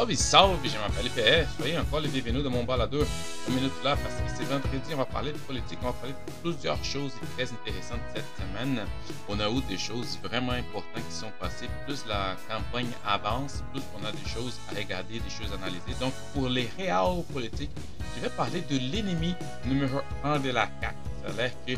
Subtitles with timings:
[0.00, 1.56] Salve, salve, je m'appelle IPS.
[1.58, 3.04] Soyez encore les bienvenus de mon balado.
[3.48, 6.14] Une minute là, parce que c'est vendredi, on va parler de politique, on va parler
[6.14, 8.80] de plusieurs choses très intéressantes cette semaine.
[9.28, 11.68] On a eu des choses vraiment importantes qui sont passées.
[11.86, 15.92] Plus la campagne avance, plus on a des choses à regarder, des choses à analyser.
[16.00, 17.72] Donc, pour les réels politiques,
[18.16, 19.34] je vais parler de l'ennemi
[19.66, 20.96] numéro un de la CAQ.
[21.22, 21.72] Ça a l'air que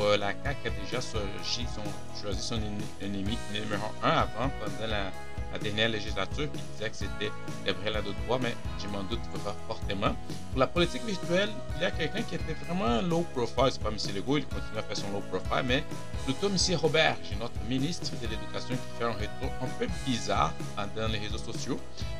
[0.00, 2.56] euh, la CAQ a déjà choisi son,
[3.02, 5.12] ennemi numéro un avant, pendant la
[5.56, 7.32] la dernière législature qui disait que c'était
[7.64, 9.20] Gabriel Adot-Bois, mais je m'en doute
[9.66, 10.14] fortement.
[10.50, 13.70] Pour la politique virtuelle, il y a quelqu'un qui était vraiment low profile.
[13.70, 13.96] C'est pas M.
[14.14, 15.84] Legault, il continue à faire son low profile, mais
[16.24, 16.56] plutôt M.
[16.76, 20.52] Robert, notre ministre de l'Éducation, qui fait un retour un peu bizarre
[20.94, 21.78] dans les réseaux sociaux.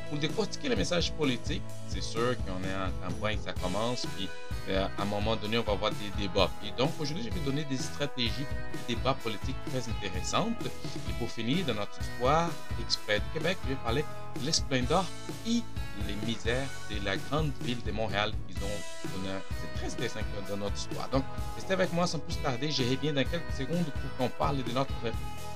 [0.09, 4.29] Pour décortiquer les messages politiques, c'est sûr qu'on est en campagne, ça commence, puis
[4.69, 6.49] euh, à un moment donné, on va avoir des débats.
[6.65, 10.65] Et donc, aujourd'hui, je vais donner des stratégies de débats politiques très intéressantes.
[11.09, 12.49] Et pour finir, dans notre histoire
[12.81, 14.05] exprès Québec, je vais parler
[14.39, 15.05] de l'esplendeur
[15.45, 15.61] et
[16.07, 19.33] les misères de la grande ville de Montréal qu'ils ont donné.
[19.49, 21.09] C'est très intéressant dans notre histoire.
[21.09, 21.23] Donc,
[21.55, 22.71] restez avec moi sans plus tarder.
[22.71, 24.93] Je reviens dans quelques secondes pour qu'on parle de notre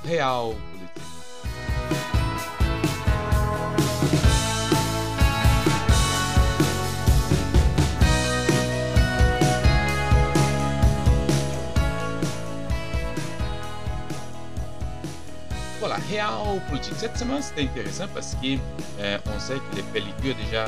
[0.03, 1.20] réel politique.
[16.69, 16.93] Politique.
[16.97, 18.57] Cette semaine, c'était intéressant parce qu'on
[18.99, 20.65] euh, sait que les pellicules ont déjà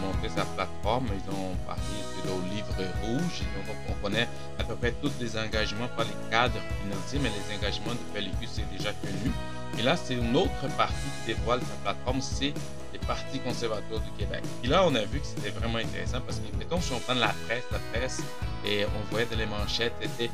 [0.00, 1.08] monté sa plateforme.
[1.12, 1.82] Ils ont parlé
[2.24, 3.42] de livre rouge.
[3.66, 4.28] Donc, on connaît
[4.58, 8.48] à peu près tous les engagements, pas les cadres financiers, mais les engagements de pellicule,
[8.50, 9.32] c'est déjà connu.
[9.78, 12.54] Et là, c'est une autre partie qui dévoile sa plateforme, c'est
[12.92, 14.42] les partis conservateurs du Québec.
[14.64, 17.14] Et là, on a vu que c'était vraiment intéressant parce que, mettons, si on prend
[17.14, 18.22] la presse, la presse,
[18.64, 20.30] et on voyait dans les manchettes, c'était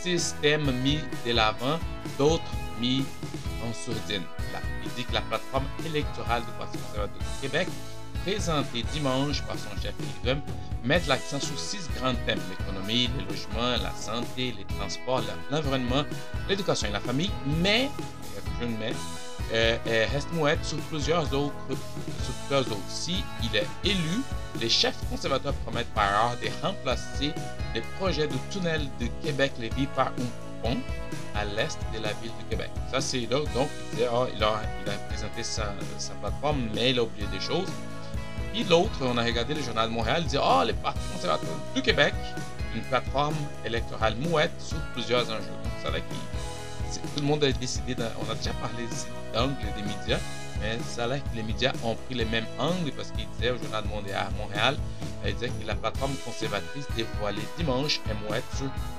[0.00, 1.78] système mis de l'avant,
[2.16, 2.42] d'autres
[2.80, 3.04] mis
[3.64, 4.22] en sourdine.
[4.84, 7.68] il dit que la plateforme électorale du Parti conservateur du Québec,
[8.24, 10.40] présentée dimanche par son chef Pilgrim,
[10.84, 16.04] met l'accent sur six grands thèmes l'économie, le logement, la santé, les transports, l'environnement,
[16.48, 17.30] l'éducation et la famille,
[17.62, 17.88] mais,
[18.60, 18.92] je ne mets,
[19.52, 19.76] euh,
[20.12, 21.76] reste muette sur plusieurs autres, sur.
[22.88, 24.22] Si il est élu,
[24.60, 27.32] les chefs conservateurs promettent par ailleurs de remplacer
[27.74, 30.45] les projets de tunnel de Québec-Lévis par un
[31.34, 32.70] à l'est de la ville de Québec.
[32.90, 33.40] Ça, c'est là.
[33.54, 34.60] Donc, il, a,
[35.08, 35.74] présenté sa,
[36.20, 37.68] plateforme, mais il a oublié des choses.
[38.52, 41.48] Puis l'autre, on a regardé le journal de Montréal, il dit Oh, les partis conservateurs
[41.74, 42.14] du Québec,
[42.74, 45.56] une plateforme électorale mouette sur plusieurs enjeux.
[45.62, 48.84] Donc, ça, là, qui, tout le monde a décidé, on a déjà parlé
[49.34, 50.20] d'angle des médias,
[50.60, 53.50] mais ça a l'air que les médias ont pris les mêmes angles parce qu'ils disaient
[53.50, 53.88] au Journal de
[54.38, 54.76] Montréal,
[55.32, 58.44] disait que la plateforme conservatrice dévoilait dimanche un mouette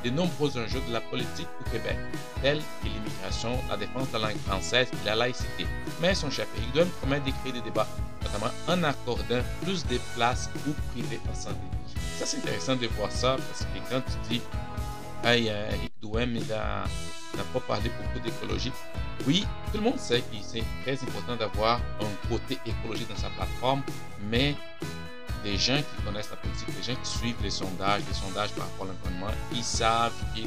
[0.03, 1.97] de nombreux enjeux de la politique au Québec,
[2.41, 5.65] tels que l'immigration, la défense de la langue française et la laïcité.
[6.01, 7.87] Mais son chef Eric promet d'écrire des débats,
[8.23, 11.55] notamment en accordant plus de places ou privées en santé.
[12.17, 14.41] Ça, c'est intéressant de voir ça parce que quand tu dis,
[15.23, 15.51] hey,
[16.01, 18.71] Duhem, il n'a pas parlé beaucoup d'écologie.
[19.25, 23.29] Oui, tout le monde sait que c'est très important d'avoir un côté écologique dans sa
[23.29, 23.83] plateforme,
[24.29, 24.55] mais
[25.47, 28.65] des gens qui connaissent la politique, des gens qui suivent les sondages, les sondages par
[28.65, 30.41] rapport à l'environnement, ils savent que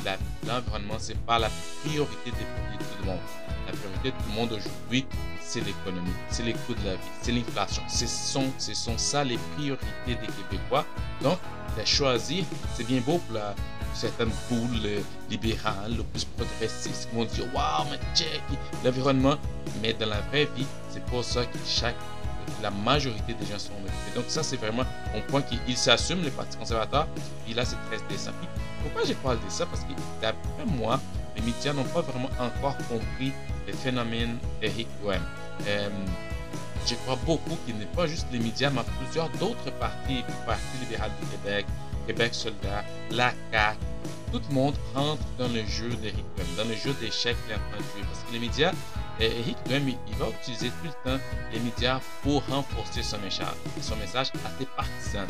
[0.47, 1.49] l'environnement, ce n'est pas la
[1.83, 3.19] priorité de tout le monde.
[3.67, 5.07] La priorité de tout le monde aujourd'hui,
[5.43, 7.83] c'est l'économie, c'est les coûts de la vie, c'est l'inflation.
[7.89, 10.85] Ce sont, ce sont ça les priorités des Québécois.
[11.23, 11.39] Donc,
[11.79, 12.45] de choisir,
[12.75, 13.55] c'est bien beau pour la,
[13.95, 18.43] certaines poules libérales, le plus progressistes, qui vont dire Waouh, mais check
[18.85, 19.37] l'environnement.
[19.81, 21.97] Mais dans la vraie vie, c'est pour ça que chaque,
[22.63, 24.15] la majorité des gens sont occupés.
[24.15, 24.85] Donc, ça, c'est vraiment
[25.15, 27.09] un point qu'ils s'assument, les partis conservateurs.
[27.49, 28.33] Et là, c'est très décent.
[28.83, 29.67] Pourquoi je parle de ça?
[29.67, 31.01] Parce que d'après moi,
[31.37, 33.33] les médias n'ont pas vraiment encore compris
[33.67, 35.23] les phénomènes d'Eric Duhem.
[35.67, 35.89] Euh,
[36.87, 40.79] je crois beaucoup qu'il n'est pas juste les médias, mais plusieurs d'autres partis, le Parti
[40.81, 41.67] libéral du Québec,
[42.07, 43.79] Québec soldat, la CAQ,
[44.33, 47.79] tout le monde rentre dans le jeu d'Eric Duhem, dans le jeu d'échecs qu'il est
[47.79, 48.03] de jouer.
[48.11, 48.73] Parce que les médias,
[49.27, 51.23] Eric Duhem, il va utiliser tout le temps
[51.53, 53.47] les médias pour renforcer son message,
[53.81, 55.27] son message à ses partisans.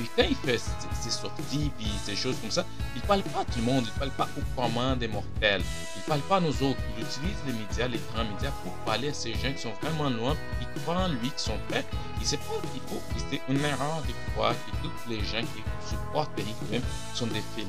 [0.00, 3.40] Et quand il fait ses sorties, puis ces choses comme ça, il ne parle pas
[3.40, 5.62] à tout le monde, il ne parle pas aux commandes des mortels,
[5.96, 6.78] il ne parle pas à nous autres.
[6.96, 10.08] Il utilise les médias, les grands médias, pour parler à ces gens qui sont vraiment
[10.10, 11.84] loin, qui croient en lui, qui sont prêts.
[12.20, 15.62] Il sait pas qu'il faut, c'est une erreur de croire que tous les gens qui
[15.88, 16.82] supportent Eric Duhem
[17.14, 17.66] sont des fêlés.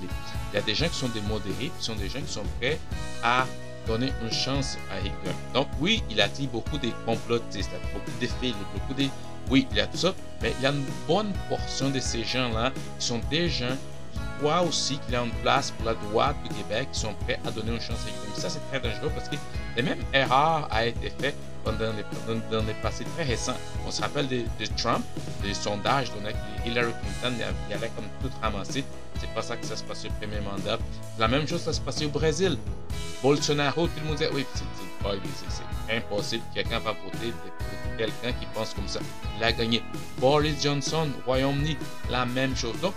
[0.51, 2.45] Il y a des gens qui sont des modérés, qui sont des gens qui sont
[2.59, 2.79] prêts
[3.23, 3.45] à
[3.87, 5.35] donner une chance à Duhem.
[5.53, 9.07] Donc oui, il attire beaucoup de complotistes, beaucoup de fêlés, beaucoup de
[9.49, 12.23] oui, il y a tout ça, mais il y a une bonne portion de ces
[12.23, 13.75] gens-là qui sont des gens
[14.13, 17.13] qui croient aussi qu'il y a une place pour la droite du Québec, qui sont
[17.25, 19.35] prêts à donner une chance à Eric Ça, c'est très dangereux parce que
[19.75, 23.57] La même erreur a été faite pendant les, dans les passés très récents.
[23.87, 24.43] On se rappelle de,
[24.77, 25.03] Trump,
[25.41, 27.35] des sondages donnaient que Hillary Clinton
[27.69, 28.83] il allait comme tout ramasser.
[29.19, 30.77] C'est pas ça que ça se passait au premier mandat.
[31.17, 32.57] La même chose, ça se passait au Brésil.
[33.21, 36.43] Bolsonaro, tout le monde disait, oui, c'est impossible.
[36.53, 38.99] Quelqu'un va voter pour quelqu'un qui pense comme ça.
[39.37, 39.81] Il a gagné.
[40.19, 41.77] Boris Johnson, Royaume-Uni,
[42.09, 42.75] la même chose.
[42.81, 42.93] Donc,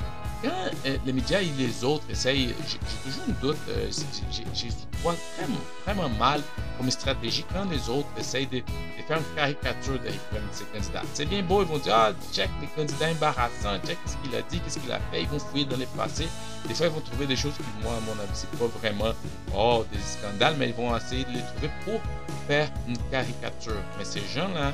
[0.46, 3.90] quand euh, les médias et les autres essayent, j'ai toujours un doute, euh,
[4.22, 4.69] j'ai
[5.02, 6.40] vraiment, vraiment mal
[6.78, 8.62] comme stratégie quand les autres essayent de,
[9.06, 10.08] faire une caricature de
[10.52, 11.02] ces candidats.
[11.14, 14.43] C'est bien beau, ils vont dire Ah, check les candidats embarrassants, check ce qu'il a
[14.43, 16.28] dit, qu'est-ce qu'il a fait, ils vont fouiller dans les passés.
[16.66, 19.12] Des fois, ils vont trouver des choses qui, moi, à mon avis, c'est pas vraiment
[19.56, 22.00] oh, des scandales, mais ils vont essayer de les trouver pour
[22.49, 23.81] faire une caricature.
[23.99, 24.72] Mais ces gens-là,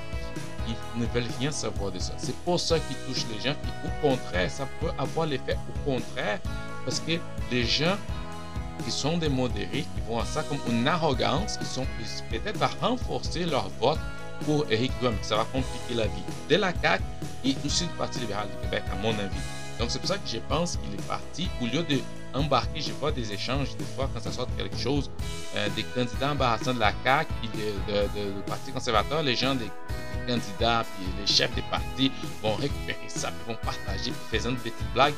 [0.68, 2.12] ils ne veulent rien savoir de ça.
[2.16, 3.54] C'est pour ça qu'ils touchent les gens.
[3.62, 6.38] Puis au contraire, ça peut avoir l'effet au contraire.
[6.84, 7.12] Parce que
[7.50, 7.96] les gens
[8.84, 11.86] qui sont des modérés, qui vont à ça comme une arrogance, qui sont
[12.30, 13.98] peut-être à renforcer leur vote
[14.44, 15.14] pour Éric Duhem.
[15.22, 17.02] Ça va compliquer la vie de la CAQ
[17.44, 19.36] et aussi du Parti libéral du Québec, à mon avis.
[19.78, 21.48] Donc c'est pour ça que je pense qu'il est parti.
[21.60, 21.84] Au lieu
[22.32, 25.10] d'embarquer, je vois des échanges, des fois, quand ça sort quelque chose,
[25.56, 29.70] euh, des candidats embarrassants de la CAQ et de, Parti conservateur, les gens des
[30.26, 32.10] candidats, puis les chefs des partis
[32.42, 35.14] vont récupérer ça, puis vont partager, puis faisant de petites blagues.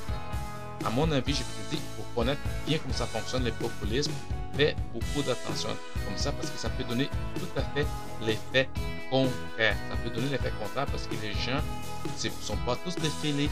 [0.85, 4.13] À mon avis, je peux dire, pour connaître bien comment ça fonctionne, les populismes,
[4.57, 5.71] fait beaucoup d'attention
[6.05, 7.87] comme ça parce que ça peut donner tout à fait
[8.23, 8.69] l'effet
[9.11, 9.77] contraire.
[9.91, 11.61] Ça peut donner l'effet contraire parce que les gens
[12.07, 13.49] ne sont pas tous des sont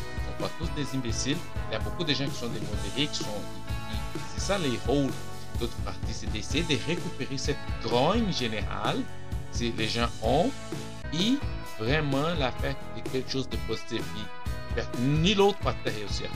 [0.58, 1.36] tous des imbéciles.
[1.70, 3.42] Il y a beaucoup de gens qui sont des modérés, qui sont.
[4.34, 5.10] C'est ça les rôles
[5.58, 8.98] d'autres partis, c'est d'essayer de récupérer cette grogne générale
[9.52, 10.50] que les gens ont
[11.12, 11.36] et
[11.78, 12.74] vraiment la faire
[13.12, 14.02] quelque chose de positif.
[14.98, 16.28] ni l'autre parti réussir.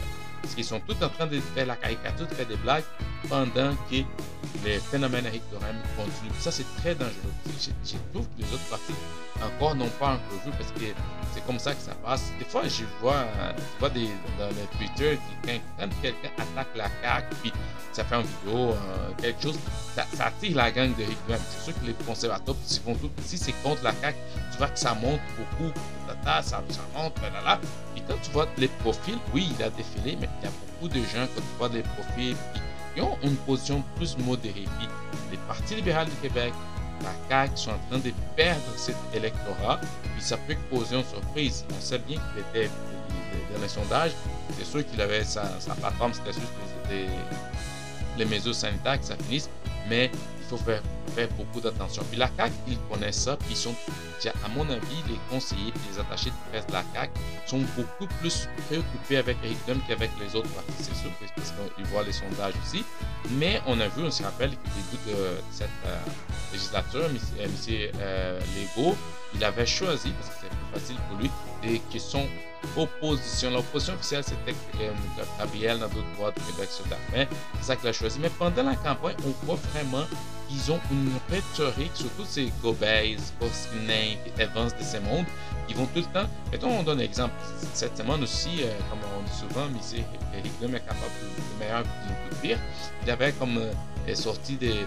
[0.43, 2.85] Parce qu'ils sont tous en train de faire la caricature, de faire des blagues
[3.29, 4.03] pendant que
[4.65, 5.63] les phénomènes électoraux
[5.97, 6.41] continuent.
[6.41, 7.33] Ça, c'est très dangereux.
[7.61, 8.93] Je, trouve que les autres partis
[9.43, 10.81] encore n'ont pas encore vu parce que
[11.35, 12.33] c'est comme ça que ça passe.
[12.39, 13.25] Des fois, je vois,
[13.57, 14.09] je vois des,
[14.39, 17.53] dans le Twitter quand, quelqu'un attaque la CAQ, puis
[17.93, 19.59] ça fait une vidéo, euh, quelque chose,
[19.95, 23.93] ça, attire la gang de Rick C'est sûr que les conservateurs, si c'est contre la
[23.93, 24.19] CAQ,
[24.53, 25.73] tu vois que ça monte beaucoup,
[26.25, 26.63] ça, ça
[26.95, 27.61] monte, là, là.
[27.95, 30.89] Puis quand tu vois les profils, oui, il a défilé, mais il y a beaucoup
[30.89, 32.37] de gens, quand tu vois les profils,
[33.03, 34.65] ont une position plus modérée.
[34.79, 34.89] Puis
[35.31, 36.53] les partis libéraux du Québec,
[37.03, 41.65] la CAQ sont en train de perdre cet électorat, puis ça peut causer une surprise.
[41.77, 42.71] On sait bien qu'il était
[43.55, 44.13] dans les sondages,
[44.59, 46.53] c'est sûr qu'il avait sa, sa plateforme, c'était juste
[46.91, 47.07] les,
[48.17, 49.49] les, mesures sanitaires ça finisse,
[49.89, 50.11] mais
[50.47, 50.83] faut faire,
[51.39, 52.03] beaucoup d'attention.
[52.11, 53.75] Puis la CAQ, ils connaissent ça, puis ils sont,
[54.45, 57.13] à mon avis, les conseillers les attachés de presse de la CAQ
[57.47, 61.87] sont beaucoup plus préoccupés avec Eric Duhem qu'avec les autres partis, c'est sûr, parce qu'ils
[61.87, 62.85] voient les sondages aussi.
[63.31, 65.99] Mais on a vu, on se rappelle qu'au début de cette euh,
[66.53, 67.17] législature, M.
[68.01, 68.97] Euh, Legault,
[69.35, 71.31] il avait choisi, parce que c'est plus facile pour lui,
[71.63, 72.29] des questions
[72.77, 73.51] opposition.
[73.51, 74.93] L'opposition officielle, c'était euh,
[75.39, 75.79] Gabriel
[76.17, 77.31] droits de Québec sur la fin.
[77.61, 78.19] C'est ça qu'il a choisi.
[78.21, 80.05] Mais pendant la campagne, on voit vraiment
[80.49, 85.27] qu'ils ont une rhétorique, surtout ces Gobez, Koskinen, Evans de ces mondes,
[85.67, 86.29] qui vont tout le temps.
[86.53, 87.35] Mettons, on donne un exemple.
[87.73, 89.81] Cette semaine aussi, euh, comme on dit souvent, mais
[90.39, 92.59] Eric Duhem est capable de, meilleur que de pire.
[93.05, 94.87] Il avait comme euh, sorti des,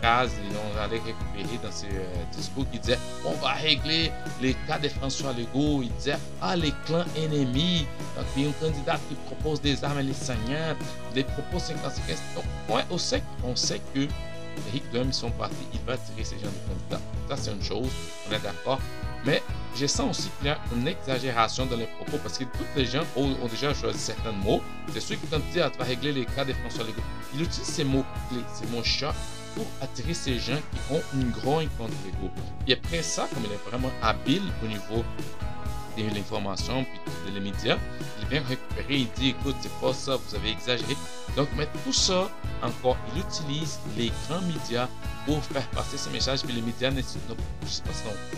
[0.00, 4.54] phrases et on allait récupérer dans ses euh, discours qui disaient on va régler les
[4.66, 5.82] cas de François Legault.
[5.82, 7.86] Il disait ah les clans ennemis.
[8.16, 10.74] Donc il y a un candidat qui propose des armes à les saignants,
[11.14, 11.82] des propos 50
[12.34, 14.08] Donc ouais, on sait, on sait que
[14.68, 17.00] Eric Duhem, ils sont partis, il va tirer ces gens de candidats.
[17.28, 17.90] Ça c'est une chose,
[18.28, 18.80] on est d'accord.
[19.24, 19.42] Mais
[19.76, 22.86] je sens aussi qu'il y a une exagération dans les propos parce que tous les
[22.86, 24.62] gens ont, déjà choisi certains mots.
[24.92, 27.02] C'est sûr que quand tu vas régler les cas de François Legault,
[27.34, 29.14] il utilise ces mots-clés, ces mots-chats
[29.54, 32.32] pour attirer ces gens qui ont une grogne contre Legault.
[32.66, 35.04] Et après ça, comme il est vraiment habile au niveau
[35.96, 37.78] de l'information puis des médias,
[38.20, 40.96] il vient récupérer, il dit écoute, c'est pas ça, vous avez exagéré.
[41.36, 42.28] Donc, mais tout ça,
[42.62, 44.88] encore, il utilise les grands médias
[45.26, 46.42] pour faire passer ce message.
[46.42, 47.34] Puis les médias, ne, pas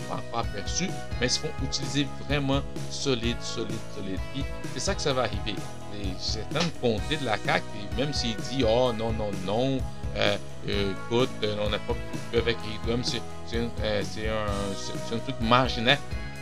[0.07, 4.19] pas encore aperçus, mais ils se font utiliser vraiment solide, solide, solide.
[4.73, 5.55] C'est ça que ça va arriver.
[6.19, 7.63] Certaines comtés de la CAQ,
[7.97, 9.79] même s'il dit oh non, non, non,
[10.15, 13.21] euh, euh, écoute, euh, on n'a pas pu avec Rigum, c'est
[13.57, 15.97] un, un truc marginal.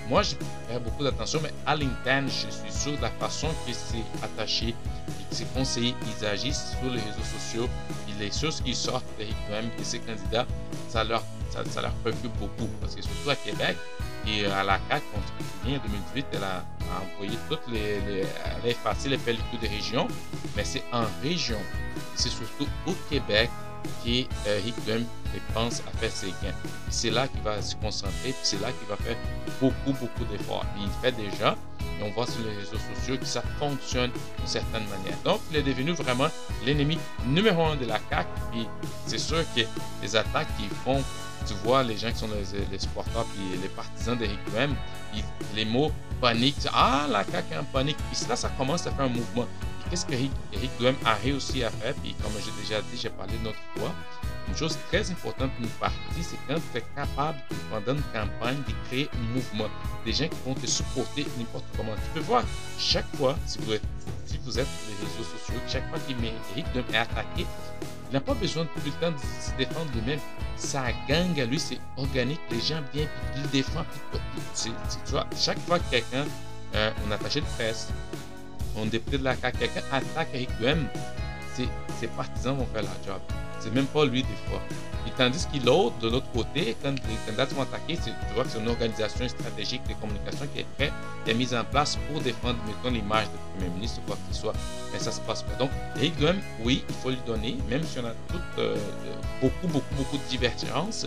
[0.09, 0.35] Moi, je
[0.67, 4.75] fais beaucoup d'attention, mais à l'interne, je suis sûr de la façon que c'est attaché
[5.31, 7.69] et ces conseillers, ils agissent sur les réseaux sociaux.
[8.09, 10.45] Et les choses qui sortent d'Éric même de ces candidats,
[10.89, 12.69] ça leur, ça, leur préoccupe beaucoup.
[12.79, 13.77] Parce que surtout à Québec
[14.27, 16.65] et à la se souvient, en 2018, elle a,
[17.15, 20.07] envoyé toutes les, les, elle a effacé les pellicules des régions,
[20.55, 21.59] mais c'est en région.
[22.15, 23.49] C'est surtout au Québec
[24.03, 25.05] qu'Eric Duhem
[25.53, 26.55] pense à faire ses gains.
[26.89, 29.17] C'est là qu'il va se concentrer, c'est là qu'il va faire
[29.59, 30.65] beaucoup, beaucoup d'efforts.
[30.79, 31.55] Il fait déjà,
[31.99, 35.17] et on voit sur les réseaux sociaux que ça fonctionne d'une certaine manière.
[35.23, 36.27] Donc, il est devenu vraiment
[36.65, 38.27] l'ennemi numéro un de la CAQ.
[38.55, 38.65] Et
[39.05, 39.61] c'est sûr que
[40.01, 41.01] les attaques qu'ils font,
[41.45, 42.29] tu vois, les gens qui sont
[42.71, 44.75] les, supporters et les partisans d'Eric Duhem,
[45.55, 47.97] les mots panique, ah, la CAQ est en panique.
[48.11, 49.47] Et là, ça commence à faire un mouvement.
[49.91, 51.93] Qu'est-ce que Eric Duhem a réussi à faire?
[51.95, 53.91] Puis comme j'ai déjà dit, j'ai parlé de fois,
[54.47, 57.37] une chose très importante pour une partie, c'est quand tu es capable,
[57.69, 59.69] pendant une campagne, de créer un mouvement.
[60.05, 61.91] Des gens qui vont te supporter n'importe comment.
[61.95, 62.45] Tu peux voir,
[62.79, 63.81] chaque fois, si vous êtes,
[64.25, 67.45] sur les réseaux sociaux, chaque fois qu'Eric Duhem est attaqué,
[68.09, 70.19] il n'a pas besoin de tout le temps de se défendre lui-même.
[70.55, 72.39] Sa gang à lui, c'est organique.
[72.49, 73.83] Les gens viennent, puis il défend.
[74.55, 74.71] tu
[75.11, 76.25] vois, chaque fois que quelqu'un,
[76.75, 77.89] euh, un attaché de presse,
[78.77, 80.87] un député de la CAQ, quelqu'un attaque Duhem,
[81.99, 83.19] ses partisans vont faire la job.
[83.59, 84.59] C'est même pas lui des fois.
[85.05, 88.49] Et tandis que l'autre, de l'autre côté, quand les candidats sont attaqués, tu vois que
[88.49, 92.21] c'est une organisation stratégique de communication qui est prête, qui est mise en place pour
[92.21, 94.53] défendre, mettons, l'image du Premier ministre quoi que ce soit.
[94.91, 95.53] Mais ça se passe pas.
[95.55, 98.13] Donc, Eric Duhem, oui, il faut lui donner, même si on a
[98.59, 98.75] euh,
[99.41, 101.05] beaucoup, beaucoup, beaucoup de divergences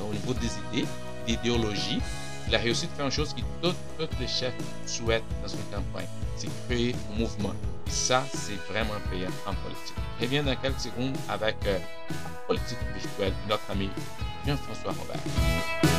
[0.00, 0.88] au niveau des idées,
[1.26, 2.00] d'idéologie,
[2.48, 4.54] il a réussi de faire une chose que tous les chefs
[4.86, 6.06] souhaitent dans une campagne,
[6.66, 7.54] créer un mouvement.
[7.86, 9.94] Et ça, c'est vraiment payant en politique.
[10.18, 11.78] Je reviens dans quelques secondes avec euh,
[12.10, 13.90] la politique virtuelle de notre ami
[14.46, 15.93] Jean-François Robert.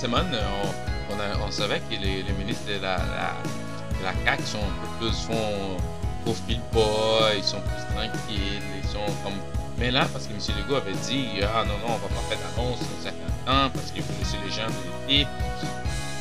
[0.00, 3.34] Semaine, on, on, on savait que les, les, ministres de la, la,
[4.02, 5.76] la CAQ sont un peu plus, font
[6.72, 9.34] pas, ils sont plus tranquilles, ils sont comme.
[9.78, 10.38] Mais là, parce que M.
[10.58, 13.90] Legault avait dit, ah non, non, on va pas faire d'annonce un certain temps parce
[13.90, 15.26] qu'il faut laisser les gens.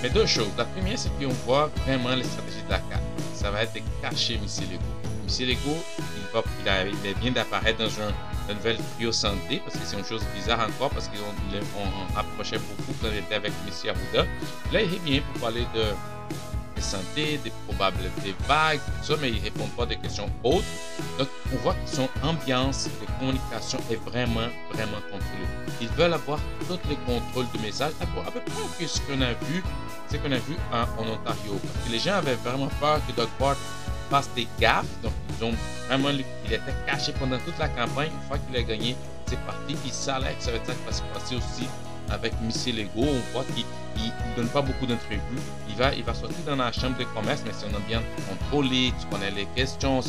[0.01, 0.51] Mais deux choses.
[0.57, 3.01] La première, c'est qu'on voit vraiment les stratégies de la CAQ.
[3.33, 4.41] Ça va être de cacher M.
[4.71, 5.09] Legault.
[5.27, 5.47] M.
[5.47, 8.11] Legault, il, va, il, a, il vient d'apparaître dans un
[8.49, 12.57] la nouvelle trio santé, parce que c'est une chose bizarre encore, parce qu'on on approchait
[12.57, 13.89] beaucoup quand il était avec M.
[13.89, 14.27] Arruda.
[14.73, 15.83] Là, il revient pour parler de,
[16.81, 20.65] santé, des probables des vagues, tout ça, mais il répond pas des questions autres.
[21.17, 25.49] Donc, on voit que son ambiance de communication est vraiment, vraiment contrôlée.
[25.81, 29.61] Ils veulent avoir tous les contrôles de messages, à peu près ce qu'on a vu,
[30.09, 31.59] ce qu'on a vu en, en, Ontario.
[31.61, 33.55] Parce que les gens avaient vraiment peur que Doug Ford
[34.09, 35.53] fasse des gaffes, donc ils ont
[35.87, 38.09] vraiment, il était caché pendant toute la campagne.
[38.13, 39.75] Une fois qu'il a gagné, c'est parti.
[39.85, 41.67] Il savait que ça va être ça qui va se passer aussi
[42.09, 42.89] avec Missy Lego.
[42.97, 43.65] On voit qu'il
[44.05, 45.19] ne donne pas beaucoup d'interviews.
[45.69, 48.93] Il va, il va sortir dans la chambre de commerce, mais c'est un ambiance contrôlé.
[48.99, 50.01] Tu connais les questions.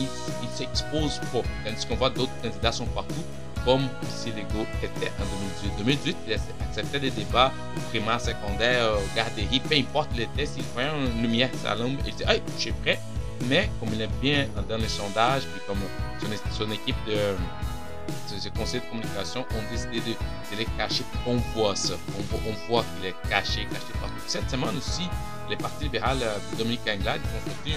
[0.00, 1.42] Il ne s'expose pas.
[1.64, 3.24] Tandis qu'on voit d'autres candidats sont partout,
[3.64, 5.24] comme Missy Lego était en
[5.64, 5.72] 2018.
[5.78, 6.32] 2018, il
[6.68, 7.52] acceptait des débats
[7.90, 10.54] primaires, secondaires, garderie, peu importe les tests.
[10.56, 12.98] Il voyait une lumière sa il dit Hey, je suis prêt
[13.46, 15.78] mais comme il est bien dans les sondages, puis comme
[16.20, 21.36] son, son équipe de, de, conseil de communication ont décidé de, de les cacher, on
[21.54, 21.94] voit ça.
[22.18, 24.14] On, voit qu'il est caché, caché partout.
[24.26, 25.08] Cette semaine aussi,
[25.48, 27.74] les partis libéral de Dominique Anglade ont sorti,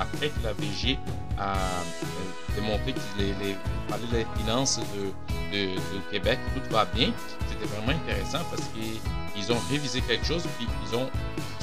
[0.00, 0.98] après que la VG
[1.38, 1.54] a
[2.54, 3.56] démontré qu'il
[3.88, 7.12] parlait des finances de, de, de, Québec, tout va bien.
[7.48, 11.08] C'était vraiment intéressant parce qu'ils ont révisé quelque chose, puis ils ont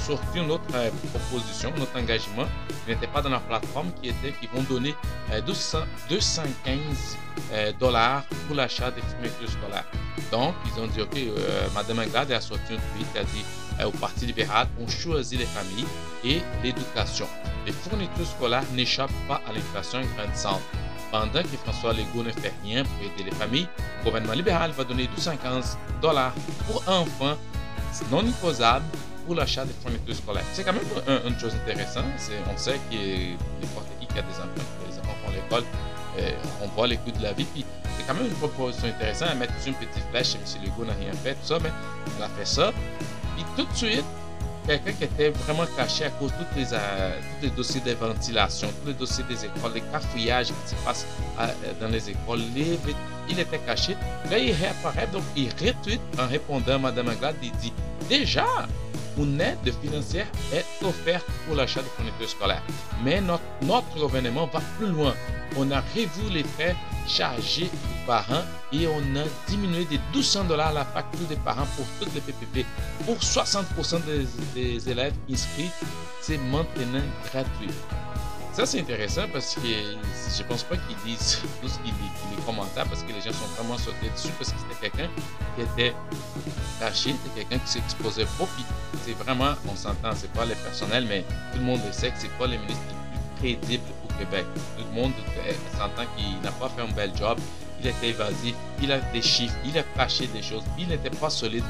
[0.10, 2.46] sorti une autre euh, proposition, un autre engagement
[2.84, 4.96] qui n'était pas dans leur plateforme, qui était qu'ils vont donner
[5.32, 7.18] euh, 200, 215
[7.52, 9.86] euh, dollars pour l'achat des fournitures scolaires.
[10.32, 13.46] Donc, ils ont dit, OK, euh, Madame Anglade a sorti un tweet qui a dit
[13.86, 15.86] au Parti libéral, on choisit les familles
[16.26, 17.28] et l'éducation.
[17.66, 20.62] Les fournitures scolaires n'échappent pas à l'inflation grandissante.
[21.12, 23.68] Pendant que François Legault ne fait rien pour aider les familles,
[24.00, 26.34] le gouvernement libéral va donner 215 dollars
[26.68, 27.38] pour enfants
[28.12, 28.86] non imposables
[29.34, 30.44] l'achat des fournitures scolaires.
[30.54, 30.84] C'est quand même
[31.26, 32.06] une, chose intéressante.
[32.52, 33.32] On sait que
[33.62, 35.64] n'importe qui qui a des enfants, les enfants font l'école,
[36.20, 36.32] euh,
[36.62, 37.46] on voit les coûts de la vie.
[37.46, 37.66] Puis
[37.98, 40.36] c'est quand même une proposition intéressante à mettre une petite flèche.
[40.36, 40.64] M.
[40.64, 41.72] Legault n'a rien fait, tout ça, mais
[42.18, 42.72] il a fait ça.
[43.36, 44.06] Puis tout de suite,
[44.66, 47.92] quelqu'un qui était vraiment caché à cause de tous les, euh, tous les dossiers de
[47.94, 51.08] ventilation, tous les dossiers des écoles, les cafouillages qui se passent
[51.40, 51.48] euh,
[51.80, 52.80] dans les écoles, les,
[53.30, 53.96] il était caché.
[54.30, 57.74] Là, il réapparaît, donc il retweet en répondant à Mme Anglade, il dit
[58.08, 58.46] Déjà,
[59.24, 62.64] une aide financière est offerte pour l'achat de fournitures scolaires.
[63.04, 63.44] Mais notre,
[63.96, 65.14] gouvernement va plus loin.
[65.58, 66.76] On a revu les frais
[67.08, 71.86] chargés aux parents et on a diminué de 1200 dollars la facture des parents pour
[72.00, 72.66] toutes les PPP.
[73.06, 75.72] Pour 60% des, des élèves inscrits,
[76.22, 77.70] c'est maintenant gratuit.
[78.60, 81.94] Ça, c'est intéressant parce que je pense pas qu'ils disent tout ce qu'ils
[82.46, 85.10] commentaires parce que les gens sont vraiment sautés dessus parce que c'était quelqu'un
[85.56, 85.96] qui était
[86.78, 88.66] caché, c'était quelqu'un qui s'exposait beaucoup.
[89.06, 91.22] C'est vraiment, on s'entend, c'est pas les personnels, mais
[91.54, 94.46] tout le monde le sait que c'est pas le ministre le plus crédible au Québec.
[94.78, 95.14] Tout le monde
[95.78, 97.40] s'entend qu'il n'a pas fait un bel job,
[97.80, 101.30] il était évasif, il a des chiffres, il a caché des choses, il n'était pas
[101.30, 101.64] solide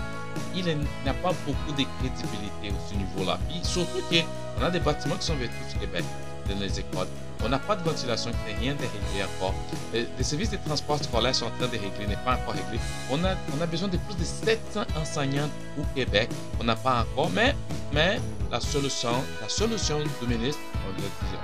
[0.56, 0.66] il
[1.06, 3.38] n'a pas beaucoup de crédibilité à ce niveau-là.
[3.48, 6.04] Puis surtout qu'on a des bâtiments qui sont vêtus au Québec
[6.54, 7.08] dans les écoles.
[7.44, 9.54] On n'a pas de ventilation qui n'est rien de réglé encore.
[9.94, 12.80] Les services de transport scolaire sont en train de régler, n'est pas encore réglé.
[13.10, 16.30] On a, on a besoin de plus de 700 enseignants au Québec.
[16.60, 17.56] On n'a pas encore, mais,
[17.94, 18.20] mais
[18.52, 20.62] la solution, la solution du ministre,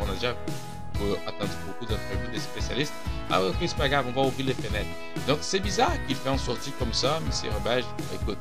[0.02, 0.36] on a, déjà
[1.28, 2.94] attendu beaucoup d'entrevues des spécialistes.
[3.30, 4.90] Ah ok, c'est pas grave, on va ouvrir les fenêtres.
[5.28, 7.52] Donc c'est bizarre qu'il fait en sortie comme ça, M.
[7.54, 7.86] Robert.
[8.14, 8.38] Écoute,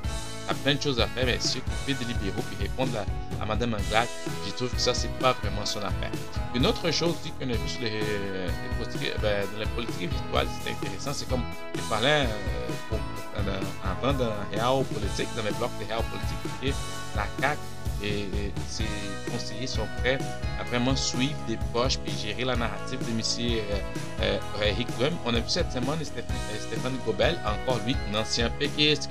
[0.49, 3.75] a plein de choses à faire, mais fait des libéraux puis répondre à, à Mme
[3.75, 4.09] Anglade,
[4.47, 6.11] je trouve que ça, c'est pas vraiment son affaire.
[6.55, 11.29] Une autre chose aussi qu'on a vu sur les, les politiques, ben, c'est intéressant, c'est
[11.29, 11.43] comme
[11.75, 17.27] je parlais euh, avant dans Réal Politique, dans les blocs de Réal Politique, que la
[17.41, 17.59] CAQ
[18.03, 18.27] et,
[18.69, 18.85] ses
[19.31, 20.19] conseillers sont prêts
[20.61, 23.21] à vraiment suivre des poches puis gérer la narrative de M.
[24.23, 29.09] Euh, euh, On a vu cette semaine Stéphane, Gobel, encore lui, un ancien péquiste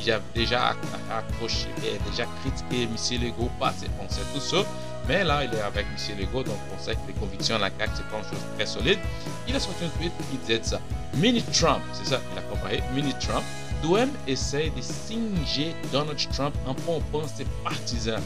[0.00, 0.74] qui, a déjà
[1.10, 1.68] accroché,
[2.10, 3.22] déjà critiqué M.
[3.22, 4.64] Legault, pas on sait tout ça.
[5.08, 6.18] Mais là, il est avec M.
[6.18, 8.66] Legault, donc on sait que les convictions à la CAQ, c'est pas une chose très
[8.66, 8.98] solide.
[9.46, 10.80] Il a sorti un tweet qui disait ça.
[11.14, 12.82] Mini Trump, c'est ça, il a comparé.
[12.94, 13.44] Mini Trump.
[13.82, 18.22] Douem essaie de singer Donald Trump en pompant ses partisans.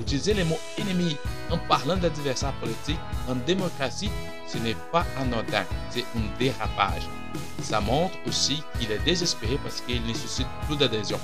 [0.00, 1.16] Utiliser les mots ennemis
[1.50, 2.98] en parlant d'adversaires politiques
[3.28, 4.10] en démocratie,
[4.46, 7.02] ce n'est pas anodin, c'est un dérapage.
[7.62, 11.18] Ça montre aussi qu'il est désespéré parce qu'il ne suscite plus d'adhésion.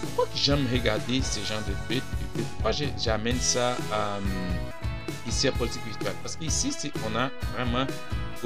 [0.00, 4.18] Pourquoi j'aime regarder ces gens de tweets Pourquoi j'amène ça euh,
[5.26, 6.14] ici à politique virtuelle?
[6.22, 7.86] Parce qu'ici, on a vraiment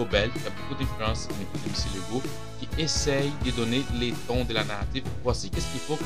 [0.00, 1.74] Gobel, qui a beaucoup d'influence au niveau de M.
[1.94, 2.22] Legault,
[2.58, 5.04] qui essaye de donner les tons de la narrative.
[5.22, 5.98] Voici qu'est-ce qu'il faut,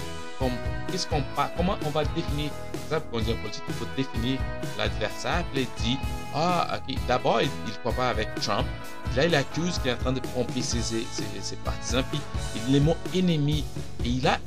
[0.90, 1.22] qu'est-ce qu'on
[1.57, 2.50] comment on va définir,
[2.90, 4.40] ça quand on dit politique, il faut définir
[4.76, 5.44] l'adversaire.
[5.52, 5.98] Puis il dit,
[6.35, 7.48] ah, d'abord, il
[7.80, 8.66] croit pas avec Trump.
[9.14, 12.02] Là, il accuse qu'il est en train de pomper ses, ses, partisans.
[12.11, 12.20] Puis
[12.68, 13.64] les mots ennemis,
[14.04, 14.38] et il, a,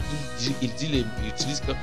[0.41, 1.77] il, il, dit, il utilise comme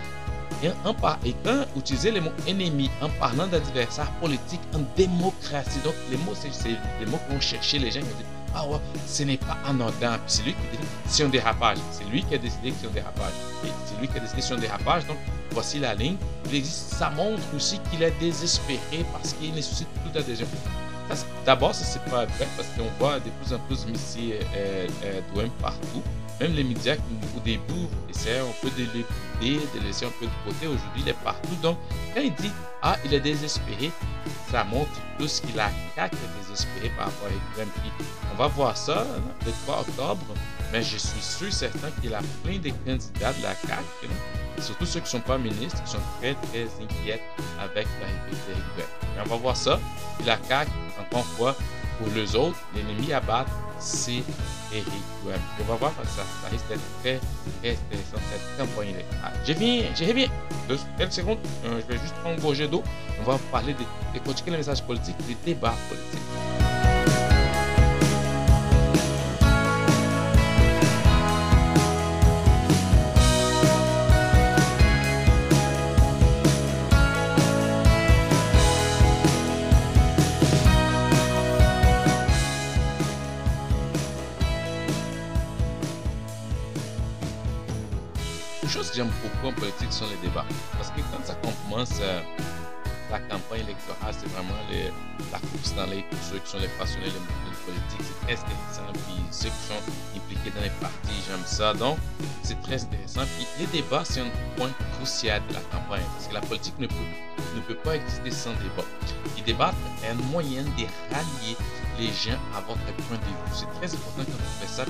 [1.25, 6.35] et, quand utiliser les mots ennemis en parlant d'adversaires politiques en démocratie, donc les mots,
[6.35, 6.69] c'est
[7.01, 10.19] les mots qu'on cherchait les gens qui disent Ah ouais, ce n'est pas anodin.
[10.27, 11.79] c'est lui qui dit c'est un dérapage.
[11.93, 13.33] C'est lui qui a décidé que c'est un dérapage.
[13.87, 15.07] C'est lui qui a décidé que c'est un dérapage.
[15.07, 15.19] Donc
[15.51, 16.17] voici la ligne.
[16.65, 20.05] ça montre aussi qu'il est désespéré parce qu'il ne suscite plus.
[21.45, 24.41] D'abord, ça c'est pas vrai parce qu'on voit de plus en plus Messi euh,
[25.05, 26.03] euh, euh partout.
[26.41, 27.03] Même les médias qui,
[27.37, 30.67] au début, essaient un peu de l'écouter, de laisser un peu de côté.
[30.67, 31.55] Aujourd'hui, il est partout.
[31.63, 31.79] Donc,
[32.15, 32.51] quand il dit
[32.83, 33.91] Ah, il est désespéré,
[34.51, 37.69] ça montre plus qu'il a quatre désespéré par rapport à Ekrem.
[38.33, 39.07] on va voir ça
[39.47, 40.35] le 3 octobre.
[40.73, 44.09] Mais je suis sûr certain qu'il a plein de candidats de la CAQ,
[44.59, 47.23] surtout ceux qui ne sont pas ministres, qui sont très, très inquiets
[47.61, 48.65] avec la République
[49.15, 49.79] Mais on va voir ça.
[50.21, 51.57] Et la CAQ, encore une fois,
[51.99, 54.23] pour les autres, l'ennemi à battre, c'est
[54.73, 54.87] Eric.
[55.61, 57.21] On va voir ça, ça risque d'être très,
[57.61, 60.29] très intéressant cette campagne ah, je viens, je reviens.
[60.69, 62.83] Deux, quelques secondes, euh, je vais juste prendre un gorgée d'eau.
[63.21, 66.74] On va parler de, de continuer le message politique, des débats politiques.
[90.03, 90.45] Les débats.
[90.77, 92.21] Parce que quand ça commence, euh,
[93.11, 94.55] la campagne électorale, c'est vraiment
[95.33, 98.01] la course dans les pour ceux qui sont les passionnés de politique.
[98.01, 98.93] C'est très intéressant.
[98.93, 99.83] Puis ceux qui sont
[100.17, 101.75] impliqués dans les partis, j'aime ça.
[101.75, 101.99] Donc,
[102.43, 103.23] c'est très intéressant.
[103.37, 106.03] Puis les débats, c'est un point crucial de la campagne.
[106.15, 107.09] Parce que la politique ne peut,
[107.55, 108.89] ne peut pas exister sans débat.
[109.39, 111.57] Et débattre est un moyen de rallier
[111.99, 113.53] les gens à votre point de vue.
[113.53, 114.85] C'est très important quand tu fais ça,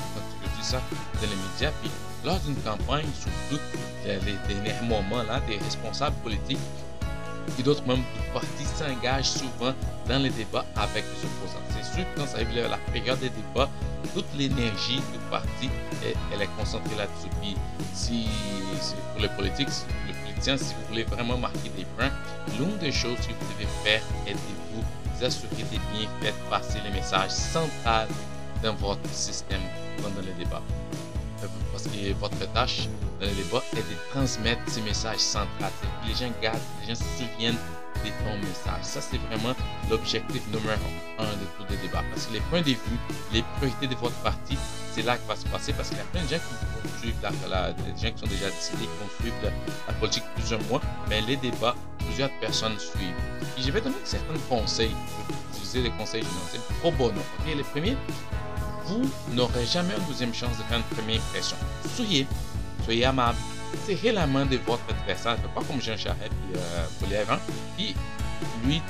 [0.72, 0.81] dans
[1.22, 1.72] les médias.
[1.83, 1.90] Puis
[2.24, 3.62] lors d'une campagne, surtout
[4.05, 6.59] les derniers moments là, des responsables politiques
[7.59, 9.74] et d'autres membres du parti s'engagent souvent
[10.09, 11.61] dans les débats avec les opposants.
[11.70, 13.68] C'est sûr que quand ça arrive la période des débats,
[14.14, 15.68] toute l'énergie du parti,
[16.03, 17.29] elle, est concentrée là-dessus.
[17.40, 17.57] Puis
[17.92, 18.27] si
[19.12, 19.68] pour les politiques,
[20.24, 22.11] chrétien, si vous voulez vraiment marquer des points,
[22.59, 24.38] l'une des choses que vous devez faire est de
[24.72, 28.09] vous assurer de bien faire passer les messages centrales
[28.62, 29.61] dans votre système
[30.02, 30.62] pendant les débats.
[31.72, 32.88] Parce que votre tâche
[33.20, 35.72] dans les débats est de transmettre ces messages centrales.
[36.07, 37.59] Les gens gardent, les gens se souviennent
[38.04, 38.83] de ton message.
[38.83, 39.54] Ça, c'est vraiment
[39.90, 42.04] l'objectif numéro un de tous les débats.
[42.11, 42.98] Parce que les points de vue,
[43.33, 44.57] les priorités de votre parti,
[44.92, 45.72] c'est là que va se passer.
[45.72, 48.26] Parce qu'il y a plein de gens qui vont suivre la, des gens qui sont
[48.26, 49.37] déjà décidés, qui vont suivre
[49.88, 50.80] la, politique plusieurs mois.
[51.09, 53.14] Mais les débats, plusieurs personnes suivent.
[53.59, 54.94] Et je vais donner certains conseils.
[55.52, 56.68] utiliser les conseils généraux.
[56.80, 57.20] Pro bono.
[57.40, 57.96] Ok, les premiers,
[58.87, 61.57] vous n'aurez jamais une deuxième chance de faire une première impression.
[61.94, 62.27] Soyez,
[62.85, 63.38] soyez amable,
[63.87, 66.57] serrez la main de votre adversaire, pas comme Jean Charest et
[67.14, 67.38] euh, hein,
[67.77, 67.94] puis
[68.64, 68.83] lui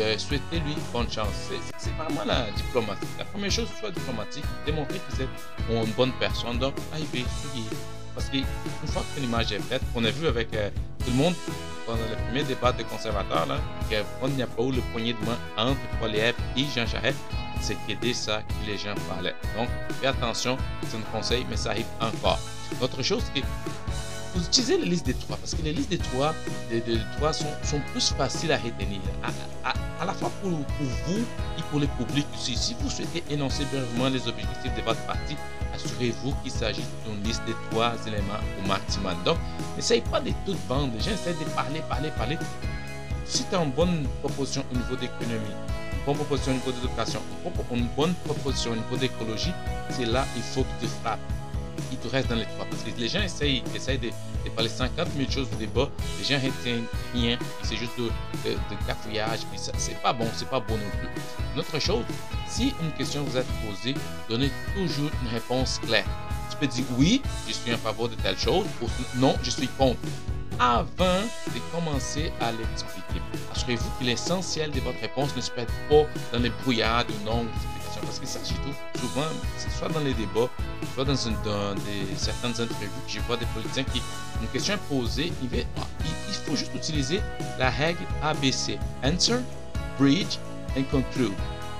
[0.00, 1.50] euh, souhaitez-lui bonne chance.
[1.76, 3.06] C'est vraiment la diplomatie.
[3.18, 6.58] La première chose, soit diplomatique, démontrer que vous êtes une bonne personne.
[6.58, 7.66] Donc, arrivez, soyez.
[8.14, 8.44] Parce qu'une
[8.86, 11.34] fois que l'image est faite, on a vu avec euh, tout le monde
[11.86, 13.58] pendant le premier débat des conservateurs, là,
[13.90, 17.18] qu'on a pas eu le poignet de main entre Poliev et Jean Charest,
[17.62, 19.34] c'est que ça que les gens parlaient.
[19.56, 19.68] Donc,
[20.00, 22.38] faites attention, c'est un conseil, mais ça arrive encore.
[22.80, 23.22] Autre chose,
[24.34, 26.34] vous utilisez les listes des trois, parce que les listes des trois,
[27.32, 31.18] sont, plus faciles à retenir, à, la fois pour, vous
[31.58, 32.56] et pour le public aussi.
[32.56, 35.36] Si vous souhaitez énoncer vraiment les objectifs de votre parti,
[35.74, 39.14] assurez-vous qu'il s'agit d'une liste de trois éléments au maximum.
[39.24, 39.36] Donc,
[39.76, 40.92] n'essayez pas de tout vendre.
[40.94, 42.38] Les gens essaient de parler, parler, parler.
[43.24, 45.54] Si tu une bonne proposition au niveau d'économie,
[46.06, 47.20] bonne proposition au niveau d'éducation,
[47.72, 49.52] une bonne proposition au niveau d'écologie,
[49.90, 51.20] c'est là il faut que tu frappes
[51.92, 52.64] il te reste dans les trois.
[52.68, 55.88] Parce que les gens essayent, essayent de, de, parler 50 000 choses au débat,
[56.18, 56.84] les gens retiennent
[57.14, 58.04] rien, c'est juste de,
[58.48, 61.08] de, de cafouillage, c'est pas bon, c'est pas bon non plus.
[61.54, 62.04] Une autre chose,
[62.48, 63.94] si une question vous est posée,
[64.28, 66.06] donnez toujours une réponse claire.
[66.50, 68.86] Tu peux dire oui, je suis en faveur de telle chose, ou
[69.16, 69.98] non, je suis contre.
[70.58, 71.22] Avant
[71.54, 73.20] de commencer à l'expliquer,
[73.52, 77.46] assurez-vous que l'essentiel de votre réponse ne se perd pas dans les brouillards de noms
[78.00, 79.28] parce qu'il s'agit tout souvent,
[79.78, 80.48] soit dans les débats,
[80.94, 84.02] soit dans, certaines entrevues que je vois des politiciens qui,
[84.40, 85.86] une question posée, il, va, ah,
[86.28, 87.20] il, faut juste utiliser
[87.58, 88.78] la règle ABC.
[89.04, 89.38] Answer,
[89.98, 90.38] bridge
[90.76, 91.32] and conclude.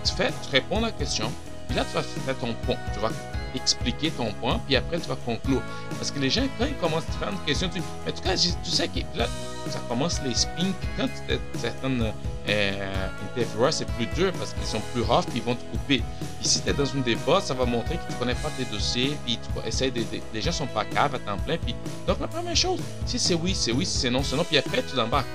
[0.05, 1.33] Tu, fais, tu réponds à la question,
[1.67, 2.77] puis là tu vas faire ton point.
[2.95, 3.11] Tu vas
[3.55, 5.63] expliquer ton point, puis après tu vas conclure.
[5.99, 8.37] Parce que les gens, quand ils commencent à faire une question, tu en tout cas,
[8.37, 9.27] tu sais que là,
[9.71, 11.09] ça commence les spins, puis quand
[11.57, 12.13] certaines
[12.49, 16.03] euh, intervieweurs, c'est plus dur parce qu'ils sont plus rough, puis ils vont te couper.
[16.41, 18.65] Puis si tu es dans une débat, ça va montrer que tu connais pas tes
[18.65, 20.03] dossiers, puis tu essaies de,
[20.35, 21.57] les gens sont pas caves à temps plein.
[21.59, 21.75] Puis,
[22.07, 24.59] donc la première chose, si c'est oui, c'est oui, si c'est non, c'est non, puis
[24.59, 25.27] après tu l'embarques.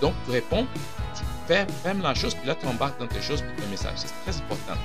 [0.00, 0.66] Donc tu réponds,
[1.14, 3.96] tu fais, fermes la chose, puis là tu embarques dans tes choses pour ton message.
[3.96, 4.80] C'est très important.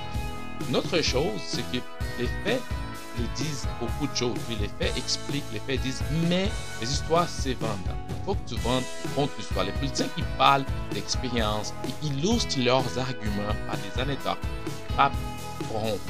[0.68, 1.78] Une autre chose, c'est que
[2.18, 2.60] les faits
[3.34, 4.38] disent beaucoup de choses.
[4.46, 6.48] Puis les faits expliquent, les faits disent, mais
[6.80, 7.96] les histoires, c'est vendant.
[8.08, 9.64] Il faut que tu vendes contre l'histoire.
[9.64, 14.38] Les politiciens qui parlent d'expérience et illustrent leurs arguments par des anecdotes,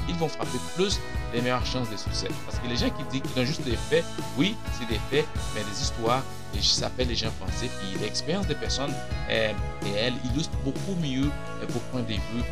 [0.09, 0.99] ils vont frapper plus
[1.33, 2.29] les meilleures chances de succès.
[2.47, 4.05] Parce que les gens qui disent qu'ils ont juste des faits,
[4.37, 6.23] oui, c'est des faits, mais des histoires,
[6.55, 8.93] et je s'appelle les gens français, puis l'expérience des personnes,
[9.29, 9.53] et
[9.97, 11.31] elle illustre beaucoup mieux
[11.69, 12.43] vos points de vue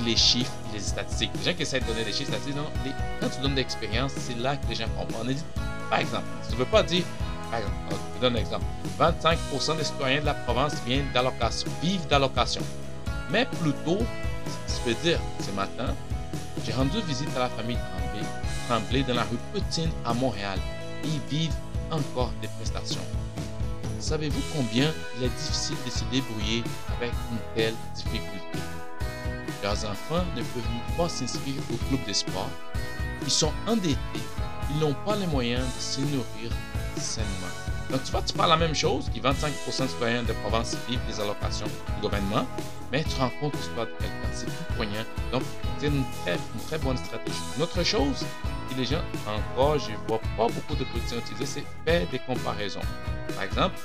[0.00, 1.30] les chiffres les statistiques.
[1.38, 2.66] Les gens qui essaient de donner des chiffres statistiques, non,
[3.20, 5.36] quand tu donnes l'expérience, c'est là que les gens comprennent.
[5.90, 7.04] Par exemple, si tu ne veux pas dire,
[7.52, 8.64] je donne un exemple,
[8.98, 12.62] 25% des citoyens de la province viennent d'allocation, vivent d'allocation.
[13.30, 15.94] Mais plutôt, tu peux dire, ce matin,
[16.64, 18.26] j'ai rendu visite à la famille Tremblay,
[18.68, 20.58] Tremblay dans la rue Petine à Montréal.
[21.04, 21.54] Ils vivent
[21.90, 23.04] encore des prestations.
[24.00, 26.64] Savez-vous combien il est difficile de se débrouiller
[26.98, 28.58] avec une telle difficulté?
[29.64, 32.12] Leurs enfants ne peuvent pas s'inscrire au club de.
[33.22, 33.96] Ils sont endettés.
[34.70, 36.52] Ils n'ont pas les moyens de se nourrir
[36.98, 37.30] sainement.
[37.90, 41.00] Donc, tu vois, tu parles la même chose, qui 25% des citoyens de province vivent
[41.08, 42.46] des allocations du gouvernement,
[42.92, 45.04] mais tu compte l'histoire de quelqu'un, c'est tout poignant.
[45.32, 45.42] Donc,
[45.78, 47.38] c'est une très, une très bonne stratégie.
[47.56, 48.26] Une autre chose
[48.68, 52.18] que les gens, encore, je ne vois pas beaucoup de politiciens utiliser, c'est faire des
[52.18, 52.80] comparaisons.
[53.34, 53.78] Par exemple,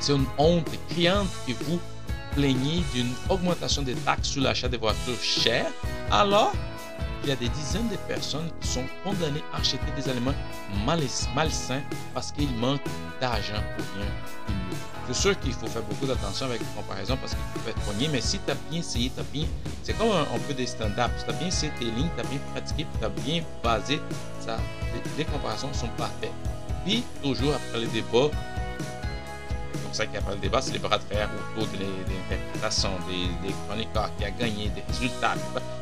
[0.00, 1.78] c'est une honte criante que vous
[2.34, 5.70] plaignez d'une augmentation des taxes sur l'achat des voitures chères,
[6.10, 6.52] alors
[7.24, 10.34] il y a des dizaines de personnes qui sont condamnées à acheter des aliments
[11.34, 11.80] malsains
[12.12, 12.82] parce qu'ils manquent
[13.18, 14.10] d'argent pour rien
[15.08, 18.08] C'est sûr qu'il faut faire beaucoup d'attention avec les comparaisons parce qu'il faut être poigné,
[18.08, 19.46] mais si tu as bien essayé, tu as bien.
[19.82, 21.10] C'est comme un, peu des stand-up.
[21.16, 24.00] Si tu as bien essayé tes lignes, tu as bien pratiqué, tu as bien basé,
[24.40, 24.58] ça,
[24.92, 26.32] les, les comparaisons sont parfaites.
[26.84, 27.86] Puis, toujours après les
[29.94, 31.78] débats, ça qu'il y a pas le débat, c'est les bras de fer autour de
[31.78, 35.34] l'interprétation des, des chroniqueurs qui a gagné, des résultats.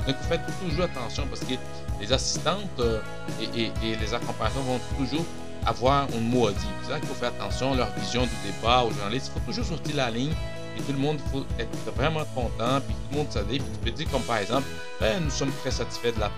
[0.06, 1.54] Donc, faites toujours attention parce que
[2.00, 3.00] les assistantes euh,
[3.40, 5.24] et, les accompagnants vont toujours
[5.64, 6.60] avoir un mot à dire.
[6.82, 9.30] C'est ça qu'il faut faire attention à leur vision du débat, aux journalistes.
[9.34, 10.34] Il faut toujours sortir la ligne
[10.76, 13.62] et tout le monde faut être vraiment content, puis tout le monde s'adapte.
[13.82, 14.66] Puis tu dire comme par exemple,
[15.00, 16.30] ben, nous sommes très satisfaits de la,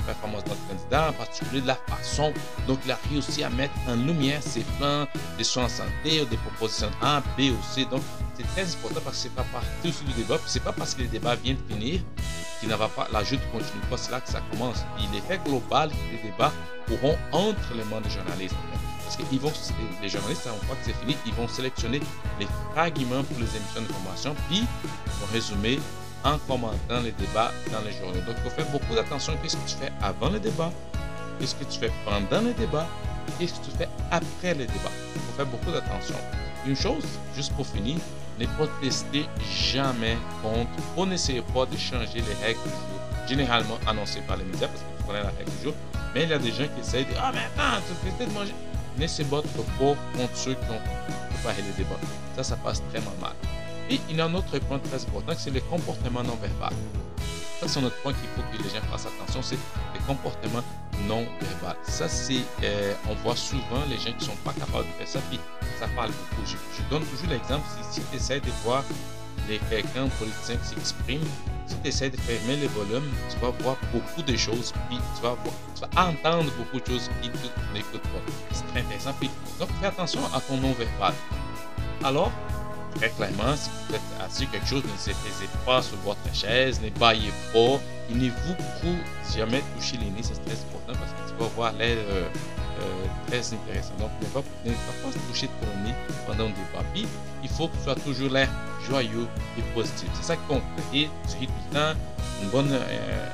[0.00, 2.32] performance de notre candidat, en particulier de la façon
[2.66, 5.06] dont il a réussi à mettre en lumière ses plans
[5.38, 7.86] de soins en santé ou des propositions A, B ou C.
[7.90, 8.02] Donc
[8.34, 10.94] c'est très important parce que c'est pas partout sur le débat, puis c'est pas parce
[10.94, 12.00] que le débat vient de finir
[12.60, 14.84] qu'il va pas, la joute continue pas, c'est là que ça commence.
[14.96, 16.52] Puis l'effet global des débats
[16.90, 18.54] auront entre les mains des journalistes.
[19.22, 19.52] Vont,
[20.02, 22.00] les journalistes, une fois que c'est fini, ils vont sélectionner
[22.40, 25.78] les fragments pour les émissions d'information, puis ils vont résumer
[26.24, 28.20] en commentant les débats dans les journaux.
[28.26, 30.72] Donc, il faut faire beaucoup d'attention à ce que tu fais avant le débat,
[31.38, 32.88] qu'est-ce que tu fais pendant le débat,
[33.38, 34.90] qu'est-ce que tu fais après le débat.
[35.14, 36.16] Il faut faire beaucoup d'attention.
[36.66, 37.04] Une chose,
[37.36, 37.98] juste pour finir,
[38.38, 39.26] ne protestez
[39.70, 42.58] jamais contre, ou n'essayez pas de changer les règles
[43.28, 45.74] généralement annoncées par les médias, parce que tu connais la règle du jeu,
[46.14, 48.30] mais il y a des gens qui essayent de ah, mais attends, tu peux de
[48.32, 48.54] manger
[48.98, 50.80] ne se battre pas contre ceux qui ont
[51.34, 51.98] préparé le débat.
[52.36, 53.32] Ça, ça passe très mal.
[53.90, 56.72] Et il y a un autre point très important, c'est le comportement non verbal.
[57.60, 59.58] Ça, c'est un autre point qu'il faut que les gens fassent attention, c'est
[59.94, 60.62] le comportement
[61.06, 61.76] non verbal.
[61.82, 65.20] Ça, c'est, euh, on voit souvent les gens qui sont pas capables de faire ça,
[65.28, 65.38] puis
[65.78, 66.46] ça parle beaucoup.
[66.46, 68.84] Je, donne toujours l'exemple, si, tu essaies de voir
[69.48, 71.24] les quelqu'un politicien qui s'exprime,
[71.66, 75.22] si tu essaies de fermer les volumes, tu vas voir beaucoup de choses, puis tu
[75.22, 75.36] vas,
[75.96, 78.20] entendre beaucoup de choses qui tu n'écoutes pas.
[78.52, 79.12] C'est très intéressant.
[79.18, 81.14] Puis, donc, fais attention à ton non-verbal.
[82.02, 82.32] Alors,
[82.94, 85.16] très clairement, si vous êtes assis quelque chose, ne se
[85.64, 87.80] pas sur votre chaise, ne baillez pas,
[88.10, 88.96] et ne vous
[89.34, 92.28] jamais toucher les nez, c'est très important parce que tu vas voir l'air euh,
[92.80, 93.94] euh, très intéressant.
[93.98, 95.94] Donc, ne va, pas se toucher ton nez
[96.26, 96.84] pendant débat.
[96.92, 97.06] Puis,
[97.42, 98.48] il faut que tu sois toujours l'air
[98.86, 99.26] joyeux
[99.58, 100.08] et positif.
[100.14, 100.62] C'est ça qui compte.
[100.92, 101.98] Et tu le temps,
[102.42, 103.28] une bonne, euh,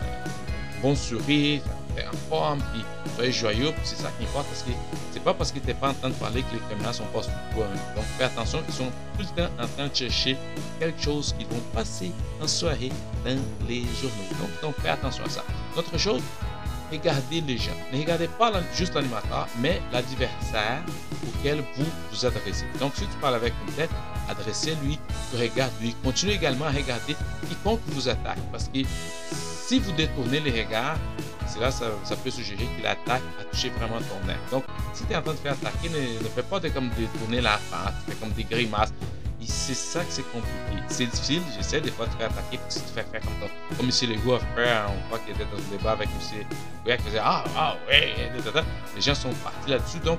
[0.82, 1.62] bon sourire,
[1.98, 2.82] en forme, puis
[3.14, 4.70] soyez joyeux, c'est ça qui importe parce que
[5.12, 7.04] c'est pas parce que tu n'es pas en train de parler que les caméras sont
[7.06, 7.66] pas toi.
[7.94, 10.36] Donc fais attention, ils sont tout le temps en train de chercher
[10.78, 12.90] quelque chose qu'ils vont passer en soirée
[13.24, 14.30] dans les journaux.
[14.40, 15.44] Donc, donc fais attention à ça.
[15.76, 16.22] Autre chose,
[16.90, 17.76] regardez les gens.
[17.92, 20.82] Ne regardez pas juste l'animateur, mais l'adversaire
[21.28, 22.66] auquel vous vous adressez.
[22.78, 23.90] Donc, si tu parles avec une tête,
[24.28, 24.98] adressez-lui,
[25.36, 25.94] regarde-lui.
[26.02, 27.16] Continuez également à regarder
[27.48, 28.38] quiconque vous attaque.
[28.50, 28.80] Parce que
[29.70, 30.98] si vous détournez les regards,
[31.46, 31.86] c'est là ça,
[32.24, 34.34] peut suggérer qu'il attaque à toucher vraiment ton nez.
[34.50, 37.40] Donc, si tu es en train de faire attaquer, ne, fais pas de comme détourner
[37.40, 38.92] la face, fais comme des grimaces
[39.46, 40.82] c'est ça que c'est compliqué.
[40.88, 43.76] C'est difficile, j'essaie des fois de faire attaquer, si tu fais faire comme, ça.
[43.76, 44.10] comme M.
[44.10, 46.46] Legault a fait, on voit qu'il était dans un débat avec M.
[46.84, 48.30] Legault qui faisait Ah, ah, ouais,
[48.94, 49.98] les gens sont partis là-dessus.
[50.00, 50.18] Donc,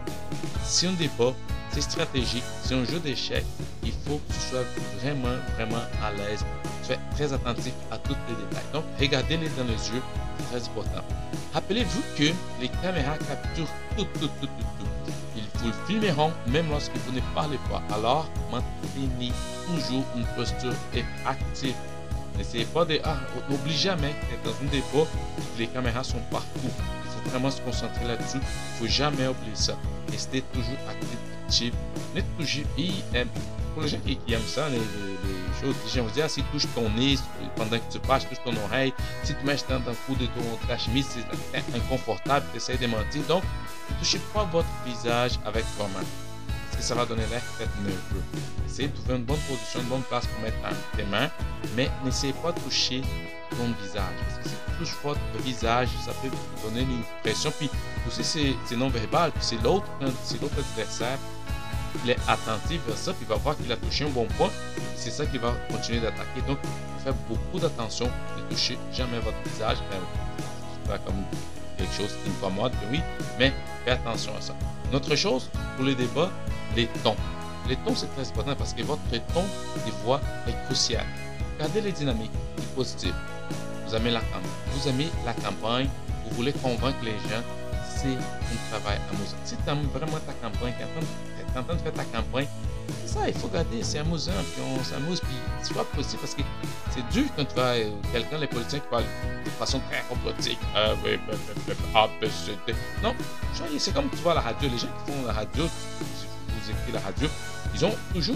[0.63, 1.33] si on débat,
[1.71, 3.45] c'est stratégique, c'est un jeu d'échecs,
[3.83, 4.63] il faut que tu sois
[4.99, 6.43] vraiment, vraiment à l'aise.
[6.87, 8.71] Tu très attentif à tous les détails.
[8.73, 10.01] Donc, regardez-les dans les yeux,
[10.37, 11.05] c'est très important.
[11.53, 14.47] Rappelez-vous que les caméras capturent tout, tout, tout, tout,
[14.79, 15.11] tout.
[15.63, 17.81] Vous filmeront même lorsque vous ne parlez pas.
[17.93, 19.31] Alors, maintenez
[19.67, 20.73] toujours une posture
[21.25, 21.75] active.
[22.37, 22.99] N'essayez pas de...
[23.03, 23.17] Ah,
[23.67, 25.07] jamais que dans une débat,
[25.59, 26.47] les caméras sont partout.
[26.63, 26.69] Il
[27.23, 28.37] faut vraiment se concentrer là-dessus.
[28.37, 29.75] Il ne faut jamais oublier ça.
[30.11, 31.73] Restez toujours actif.
[32.15, 32.65] N'êtes toujours...
[32.77, 32.89] Et,
[33.73, 34.77] pour les gens qui, aiment ça, les,
[35.61, 37.15] choses, les gens vous dire, si tu touches ton nez
[37.55, 38.93] pendant que tu passes, touche ton oreille,
[39.23, 43.21] si tu mets dans le cou de ton, ta c'est inconfortable, tu de mentir.
[43.27, 43.43] Donc,
[43.99, 46.05] touchez pas votre visage avec vos mains.
[46.65, 48.23] Parce que ça va donner l'air peut-être nerveux.
[48.65, 50.57] Essayez de trouver une bonne position, une bonne place pour mettre
[50.95, 51.29] tes mains,
[51.75, 53.01] mais n'essayez pas de toucher
[53.51, 54.15] ton visage.
[54.25, 56.29] Parce que si tu touches votre visage, ça peut
[56.63, 57.51] donner une pression.
[57.57, 57.69] Puis
[58.07, 59.31] aussi, c'est non-verbal.
[59.31, 61.17] Puis c'est l'autre, adversaire
[62.03, 64.49] il est attentif vers ça, puis il va voir qu'il a touché un bon point.
[64.95, 66.41] C'est ça qu'il va continuer d'attaquer.
[66.47, 66.57] Donc,
[67.03, 69.77] faire beaucoup d'attention, ne toucher jamais votre visage.
[71.05, 71.23] Comme
[71.81, 73.01] quelque chose qui incommode, oui,
[73.39, 73.51] mais
[73.85, 74.53] faites attention à ça.
[74.89, 76.29] Une autre chose, pour les débats,
[76.75, 77.15] les tons.
[77.67, 79.01] Les tons, c'est très important parce que votre
[79.33, 81.05] ton de voix est crucial.
[81.59, 83.13] Gardez les dynamiques, les positifs.
[83.87, 84.41] Vous aimez la campagne.
[84.73, 85.89] Vous aimez la campagne.
[86.25, 87.43] Vous voulez convaincre les gens.
[87.95, 89.37] C'est un travail amusant.
[89.43, 92.47] Si tu aimes vraiment ta campagne, tu es en train de faire ta campagne,
[93.05, 96.35] c'est ça, il faut garder, c'est amusant, puis on s'amuse, puis c'est pas possible parce
[96.35, 96.41] que
[96.91, 99.03] c'est dur quand tu vois euh, quelqu'un, les politiciens qui parlent
[99.45, 100.59] de façon très complotique.
[100.75, 101.19] Ah oui,
[101.95, 102.73] A, B, C, D.
[103.03, 103.13] Non,
[103.77, 106.99] c'est comme tu vois la radio, les gens qui font la radio, vous écoutez la
[106.99, 107.27] radio,
[107.73, 108.35] ils ont toujours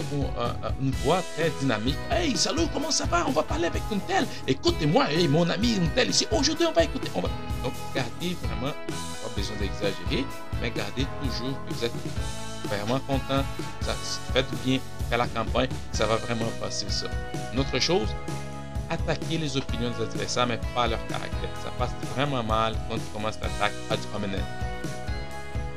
[0.81, 1.97] une, voix très dynamique.
[2.09, 3.25] Hey, salut, comment ça va?
[3.27, 4.25] On va parler avec une telle.
[4.47, 6.27] Écoutez-moi, hey, mon ami, une telle ici.
[6.31, 7.09] Aujourd'hui, on va écouter.
[7.15, 7.29] On va...
[7.63, 10.25] Donc, gardez vraiment, pas besoin d'exagérer,
[10.61, 11.91] mais gardez toujours que vous êtes
[12.65, 13.43] vraiment content,
[13.81, 13.93] ça
[14.33, 14.79] fait du bien
[15.11, 17.07] à la campagne, ça va vraiment passer ça.
[17.53, 18.09] Une autre chose,
[18.89, 21.49] attaquer les opinions des adversaires, mais pas leur caractère.
[21.63, 24.03] Ça passe vraiment mal quand tu commences l'attaque à du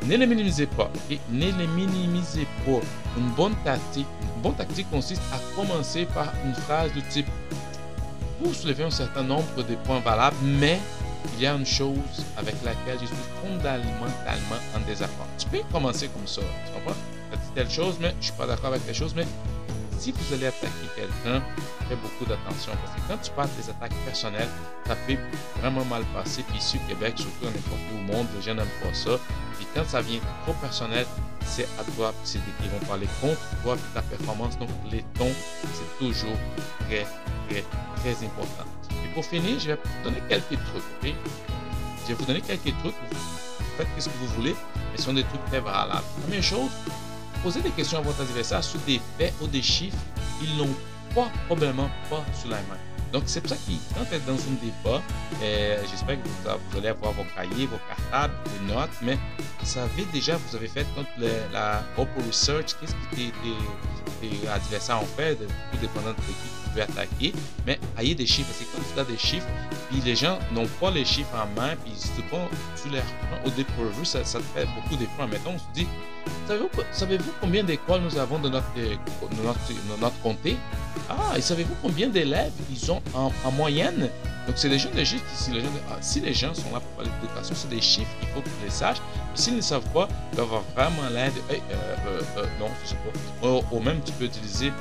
[0.08, 0.90] ne les minimisez pas.
[1.10, 2.80] et Ne minimisez pas.
[3.18, 7.26] Une bonne tactique, une bonne tactique consiste à commencer par une phrase de type
[8.42, 10.78] pour soulever un certain nombre de points valables, mais
[11.36, 11.96] il y a une chose
[12.36, 15.26] avec laquelle je suis fondamentalement en désaccord.
[15.38, 16.98] Tu peux commencer comme ça, tu comprends?
[17.32, 19.26] Tu dit telle chose, mais je suis pas d'accord avec telle chose, mais
[19.98, 21.42] si vous allez attaquer quelqu'un,
[21.88, 24.48] faites beaucoup d'attention parce que quand tu parles des attaques personnelles,
[24.86, 25.16] ça peut
[25.60, 26.44] vraiment mal passer.
[26.44, 29.18] Puis ici au Québec, surtout n'importe où au monde, les gens n'aiment pas ça.
[29.56, 31.04] Puis quand ça vient trop personnel,
[31.44, 34.58] c'est à toi, c'est qu'ils vont parler contre toi et ta performance.
[34.58, 35.32] Donc les tons,
[35.74, 36.36] c'est toujours
[36.86, 37.04] très,
[37.48, 37.64] très,
[37.96, 38.64] très important.
[39.18, 41.14] Pour finir, je vais vous donner quelques trucs.
[42.04, 42.94] Je vais vous donner quelques trucs.
[43.76, 44.54] Faites ce que vous voulez,
[44.92, 46.04] mais ce sont des trucs très valables.
[46.22, 46.70] Première chose,
[47.42, 49.98] posez des questions à votre adversaire sur des faits ou des chiffres
[50.38, 50.72] qu'ils n'ont
[51.16, 52.78] pas, probablement pas sous la main.
[53.12, 55.02] Donc, c'est pour ça que quand vous êtes dans un débat,
[55.42, 59.18] euh, j'espère que vous, allez avoir vos cahiers, vos cartables, des notes, mais
[59.58, 61.10] vous savez déjà, vous avez fait contre
[61.52, 67.32] la Open Research, qu'est-ce que tes, adversaires ont fait, tout dépendant de qui vous attaquer,
[67.66, 69.46] mais ayez des chiffres, parce que quand tu as des chiffres,
[69.90, 72.48] puis les gens n'ont pas les chiffres en main, puis si tu prends,
[72.82, 75.28] tu les reprends au dépourvu, ça, ça fait beaucoup d'efforts.
[75.28, 75.86] Mettons, on se dit,
[76.92, 78.66] savez-vous combien d'écoles nous avons dans notre,
[79.44, 80.56] notre, notre comté?
[81.08, 84.10] Ah, et savez-vous combien d'élèves ils ont en, moyenne?
[84.46, 85.24] Donc, c'est des jeunes de chiffres.
[85.34, 88.10] Si les, gens, ah, si les gens sont là pour parler d'éducation, c'est des chiffres
[88.20, 89.00] qu'il faut qu'ils les sachent.
[89.34, 91.32] S'ils ne savent pas, ils doivent avoir vraiment l'aide.
[91.50, 91.54] Euh,
[92.06, 92.96] euh, euh, non, je sais
[93.40, 93.48] pas.
[93.70, 94.72] Au, même, tu peux utiliser.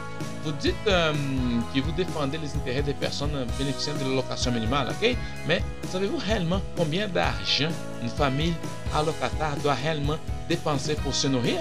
[0.48, 5.14] Vous dites que vous défendez les intérêts des personnes bénéficiant de l'allocation minimale, ok?
[5.46, 7.68] Mais savez-vous réellement combien d'argent
[8.02, 8.54] une famille
[8.96, 10.16] allocataire doit réellement
[10.48, 11.58] dépenser pour se nourrir?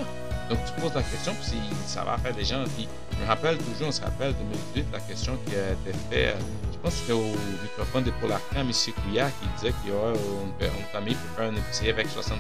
[0.49, 2.87] Donc, tu poses la question, puis ça va faire des gens qui
[3.21, 4.39] me rappellent toujours, on se rappelle de
[4.77, 6.37] 2018, la question qui a été faite,
[6.73, 8.71] je pense que c'était au microphone de Arcand, M.
[9.03, 12.39] Couillard, qui disait qu'il y aurait une, famille pour faire un épicerie avec 75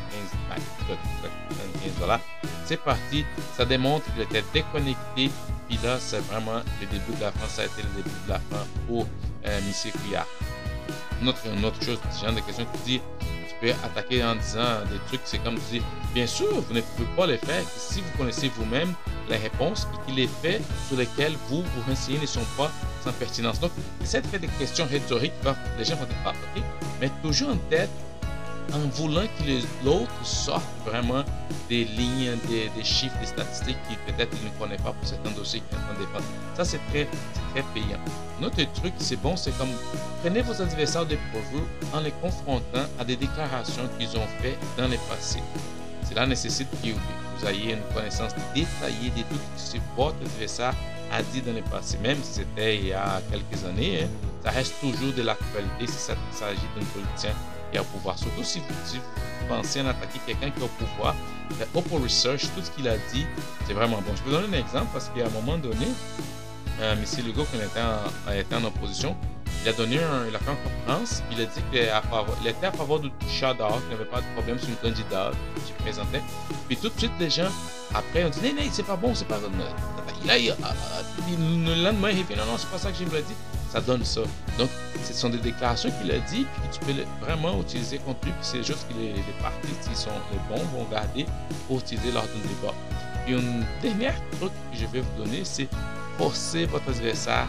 [1.98, 2.20] dollars.
[2.64, 3.24] C'est parti,
[3.56, 5.32] ça démontre qu'il était déconnecté,
[5.68, 8.30] puis là, c'est vraiment le début de la fin, ça a été le début de
[8.30, 9.06] la fin pour
[9.46, 9.92] euh, M.
[9.92, 10.26] Couillard.
[11.20, 13.00] Une autre, une autre chose, genre de question qui dit
[13.60, 15.82] peux attaquer en disant des trucs, c'est comme dire,
[16.14, 18.94] bien sûr, vous ne pouvez pas les faire si vous connaissez vous-même
[19.28, 22.70] les réponses et que les faits sur lesquels vous vous renseignez ne sont pas
[23.02, 23.60] sans pertinence.
[23.60, 25.32] Donc, essayez de faire des questions rhétoriques,
[25.78, 26.62] les gens vont dire, ah, ok,
[27.00, 27.90] mais toujours en tête
[28.72, 31.24] en voulant que l'autre sorte vraiment
[31.68, 35.78] des lignes, des, chiffres, des statistiques qu'il peut-être ne connaît pas pour certains dossiers qu'il
[35.78, 36.24] de défendre.
[36.56, 37.06] Ça, c'est très,
[37.52, 38.00] très payant.
[38.40, 39.68] Notre truc, c'est bon, c'est comme
[40.22, 41.16] prenez vos adversaires de
[41.52, 45.40] vous en les confrontant à des déclarations qu'ils ont faites dans le passé.
[46.08, 50.74] Cela nécessite que vous ayez une connaissance détaillée de tout ce que votre adversaire
[51.12, 54.02] a dit dans le passé, même si c'était il y a quelques années.
[54.02, 54.08] Hein.
[54.44, 57.32] ça reste toujours de l'actualité si ça s'agit d'un politicien
[57.78, 58.18] au pouvoir.
[58.18, 58.66] Surtout si vous,
[59.48, 61.14] pensez en attaquer quelqu'un qui est au pouvoir.
[61.74, 63.26] Open Research, tout ce qu'il a dit,
[63.66, 64.14] c'est vraiment bon.
[64.16, 65.86] Je peux donner un exemple parce qu'à un moment donné,
[66.80, 67.26] euh, M.
[67.26, 69.16] Legault, quand il était en, opposition,
[69.62, 71.78] il a donné un, il a fait une conférence, il a dit qu'il
[72.48, 75.30] était à favor du chat d'or, qu'il n'y avait pas de problème sur le candidat
[75.54, 76.22] qui se présentait.
[76.66, 77.48] Puis tout de suite, les gens,
[77.94, 79.38] après, ont dit, non, non, c'est pas bon, c'est pas.
[80.26, 80.54] Là, il,
[81.28, 83.34] le lendemain, il fait, non, non, c'est pas ça que j'ai me dit
[83.80, 84.22] donne ça.
[84.58, 84.68] Donc,
[85.04, 88.32] ce sont des déclarations qu'il a dit, puis que tu peux vraiment utiliser contre lui,
[88.32, 89.12] puis c'est juste que les,
[89.42, 91.26] partis qui sont les bons vont garder
[91.66, 92.74] pour utiliser lors d'un débat.
[93.28, 95.68] Et une dernière truc que je vais vous donner, c'est
[96.16, 97.48] forcer votre adversaire,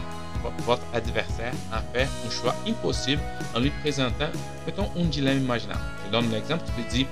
[0.64, 3.22] votre adversaire à faire un choix impossible
[3.54, 4.28] en lui présentant,
[4.66, 5.80] mettons, un dilemme imaginable.
[6.06, 7.06] Je donne un exemple, tu dis,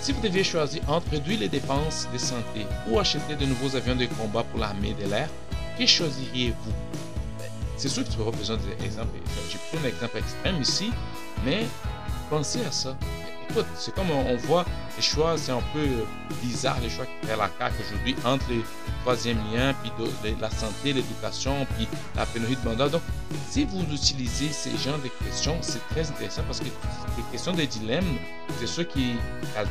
[0.00, 3.96] si vous deviez choisir entre réduire les dépenses de santé ou acheter de nouveaux avions
[3.96, 5.28] de combat pour l'armée de l'air,
[5.78, 6.72] que choisiriez-vous?
[7.76, 9.18] C'est sûr que tu auras besoin d'exemples.
[9.50, 10.92] J'ai pris un exemple extrême ici,
[11.44, 11.66] mais
[12.30, 12.96] pensez à ça.
[13.76, 14.64] C'est comme on, voit
[14.96, 15.86] les choix, c'est un peu
[16.42, 18.62] bizarre les choix qu'il fait la CAQ aujourd'hui entre les
[19.06, 19.92] troisième liens, puis
[20.40, 22.88] la santé, l'éducation, puis la pénurie de mandat.
[22.88, 23.02] Donc,
[23.48, 27.68] si vous utilisez ces genres de questions, c'est très intéressant parce que les questions des
[27.68, 28.16] dilemmes,
[28.58, 29.14] c'est ceux qui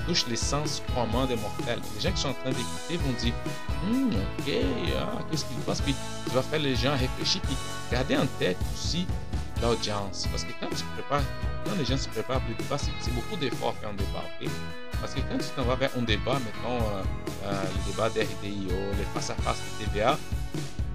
[0.08, 1.82] touchent l'essence couramment des mortels.
[1.96, 3.34] Les gens qui sont en train d'écouter vont dire
[3.84, 4.10] hum,
[4.40, 4.54] Ok,
[4.98, 5.96] ah, qu'est-ce qu'il passe Puis
[6.26, 7.58] tu vas faire les gens réfléchir, puis
[7.92, 9.06] garder en tête aussi
[9.62, 10.28] l'audience.
[10.32, 11.24] Parce que quand tu prépares,
[11.66, 14.24] quand les gens se préparent pour le débat, c'est beaucoup d'efforts faire un débat.
[15.02, 17.04] Parce que quand tu t'en vas vers un débat, mettons euh,
[17.46, 20.18] euh, le débat d'RDIO, les face-à-face de TVA,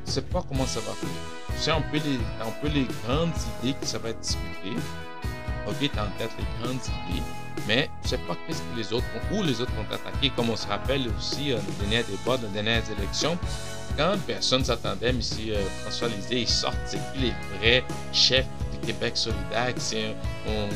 [0.06, 1.08] tu sais pas comment ça va faire.
[1.54, 1.98] Tu sais un peu
[2.68, 3.30] les, grandes
[3.62, 4.70] idées que ça va être discuté.
[5.68, 7.22] Ok, tu as en tête les grandes idées,
[7.68, 10.30] mais tu sais pas qu'est-ce que les autres où les autres vont attaquer.
[10.30, 13.36] Comme on se rappelle aussi, euh, le dernier débat, les dernières élections,
[13.96, 15.20] quand personne s'attendait, M.
[15.82, 18.46] François Lisée, il sort, c'est qui les vrais chefs
[18.86, 20.06] Québec solidaire, c'est
[20.46, 20.68] un,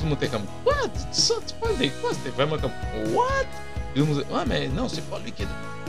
[0.00, 0.88] tout le monde était comme, what?
[0.94, 2.10] Tu, ça, tu parles de quoi?
[2.14, 2.72] C'était vraiment comme,
[3.14, 3.46] what?
[3.94, 5.46] Dit, ouais, mais non, c'est pas lui qui est.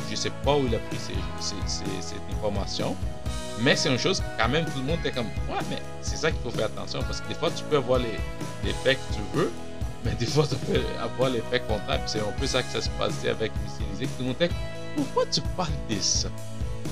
[0.09, 2.95] Je sais pas où il a pris cette information.
[3.61, 6.31] Mais c'est une chose quand même tout le monde est comme, ouais, mais c'est ça
[6.31, 9.37] qu'il faut faire attention parce que des fois tu peux avoir les, faits que tu
[9.37, 9.51] veux,
[10.03, 12.01] mais des fois tu peux avoir faits contraires.
[12.07, 14.49] C'est un peu ça que ça se passait avec Missy Tout le monde est,
[14.95, 16.29] pourquoi tu parles de ça?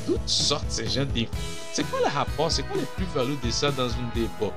[0.09, 1.29] Toutes sortes ces gens d'infos.
[1.71, 2.51] C'est quoi le rapport?
[2.51, 4.51] C'est quoi le plus-value de ça dans une débat?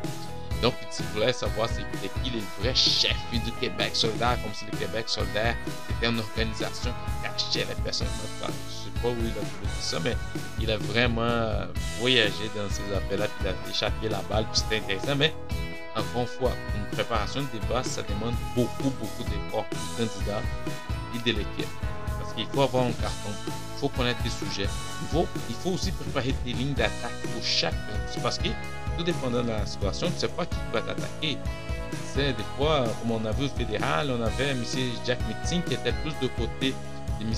[0.62, 4.78] Donc, tu voulais savoir c'était qui les vrais chefs du Québec solidaire, comme si le
[4.78, 5.54] Québec solidaire
[5.90, 8.06] était une organisation qui cachait les personnes.
[8.40, 10.16] Je sais pas où il a trouvé ça, mais
[10.58, 11.66] il a vraiment
[11.98, 15.16] voyagé dans ces appels-là, puis il a échappé la balle, puis c'était intéressant.
[15.16, 15.34] Mais
[15.96, 20.40] encore une fois, une préparation de débat, ça demande beaucoup, beaucoup d'efforts du candidat
[21.14, 21.68] et de l'équipe.
[22.36, 24.68] Qu'il faut avoir un carton, il faut connaître des sujets,
[25.02, 27.74] il faut, il aussi préparer des lignes d'attaque pour chaque.
[28.22, 28.48] Parce que
[28.96, 31.38] tout dépendant de la situation, tu ne sais pas qui va t'attaquer.
[32.14, 34.64] C'est des fois, comme on a vu au fédéral, on avait M.
[35.04, 36.74] Jack Meeting qui était plus de côté
[37.20, 37.32] de M.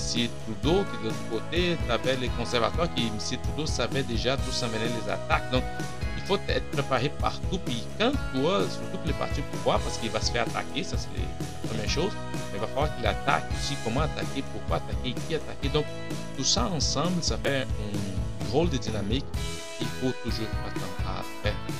[0.44, 3.38] Trudeau, qui de l'autre côté, tu avais les conservateurs qui, M.
[3.42, 5.44] Trudeau savait déjà d'où venaient les attaques.
[5.52, 5.60] Il
[6.24, 7.58] faut être préparé partout.
[7.64, 10.82] Puis quand toi, surtout que les partis au pouvoir, parce qu'il va se faire attaquer,
[10.82, 12.12] ça c'est la première chose,
[12.52, 15.68] mais il va falloir qu'il attaque aussi, comment attaquer, pourquoi attaquer, qui attaquer.
[15.68, 15.86] Donc,
[16.36, 19.24] tout ça ensemble, ça fait un rôle de dynamique
[19.78, 20.94] qu'il faut toujours attendre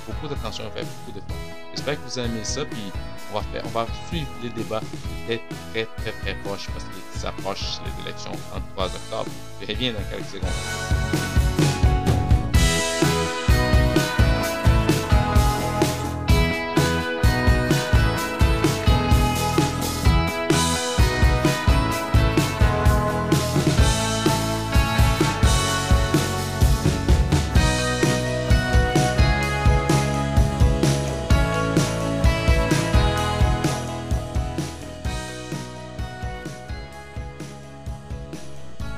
[0.06, 1.36] beaucoup d'attention, faire beaucoup d'efforts.
[1.72, 2.92] J'espère que vous aimez ça, puis
[3.32, 4.80] on va, faire, on va suivre les débats
[5.26, 5.40] très,
[5.72, 9.30] très, très, très proches parce qu'ils s'approchent les élections 33 octobre.
[9.60, 11.33] Je reviens dans quelques secondes.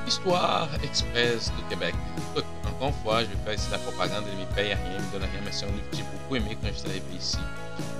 [0.07, 1.93] Express du Québec.
[2.31, 4.99] Écoute, encore une fois, je vais faire ici la propagande, il ne me paye rien,
[4.99, 7.05] me donne rien, mais c'est un livre que j'ai beaucoup aimé quand je suis arrivé
[7.17, 7.37] ici.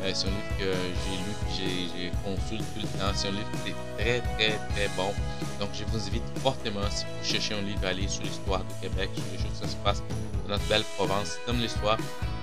[0.03, 0.72] Euh, c'est un livre que
[1.03, 3.12] j'ai lu, que j'ai consulté tout le temps.
[3.14, 5.14] C'est un livre qui est très, très, très bon.
[5.60, 8.74] Donc, je vous invite fortement, si vous cherchez un livre, à aller sur l'histoire du
[8.88, 10.03] Québec, sur les choses qui se passent
[10.43, 11.38] dans notre belle province.
[11.45, 11.97] Comme l'histoire,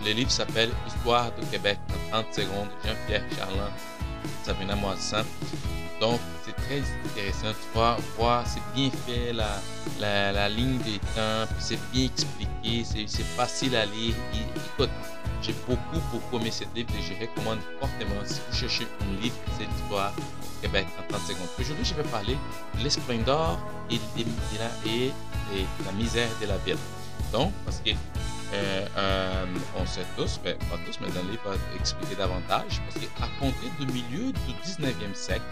[0.04, 1.78] le livre s'appelle Histoire du Québec
[2.12, 2.68] en 30 secondes.
[2.84, 3.72] Jean-Pierre Charland,
[4.44, 5.24] Sabrina Moissan.
[6.04, 7.56] Donc, c'est très intéressant.
[7.58, 13.24] Tu vas voir, c'est bien fait, la, la, ligne des temps, c'est bien expliqué, c'est
[13.24, 14.14] facile à lire.
[14.34, 14.90] écoute,
[15.40, 19.34] j'ai beaucoup, beaucoup aimé ce livre et je recommande fortement si vous cherchez un livre,
[19.56, 20.12] c'est l'histoire
[20.60, 21.48] Québec en 30 secondes.
[21.58, 22.36] Aujourd'hui, je vais parler
[22.76, 23.58] de l'esplendeur
[23.90, 26.76] et, et, et la misère de la ville.
[27.32, 27.92] Donc, parce que
[28.54, 29.44] euh, euh,
[29.76, 33.70] on sait tous, mais pas tous, mais le livre va expliquer davantage, parce qu'à compter
[33.80, 35.42] du milieu du 19e siècle,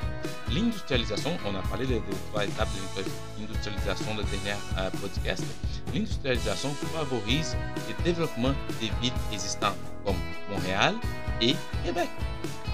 [0.51, 2.01] l'industrialisation, on a parlé des,
[2.31, 3.03] trois étapes de
[3.41, 5.45] l'industrialisation de dernier euh, podcast,
[5.93, 7.57] l'industrialisation favorise
[7.89, 10.17] le développement des villes existantes comme
[10.51, 10.95] Montréal
[11.41, 12.09] et Québec,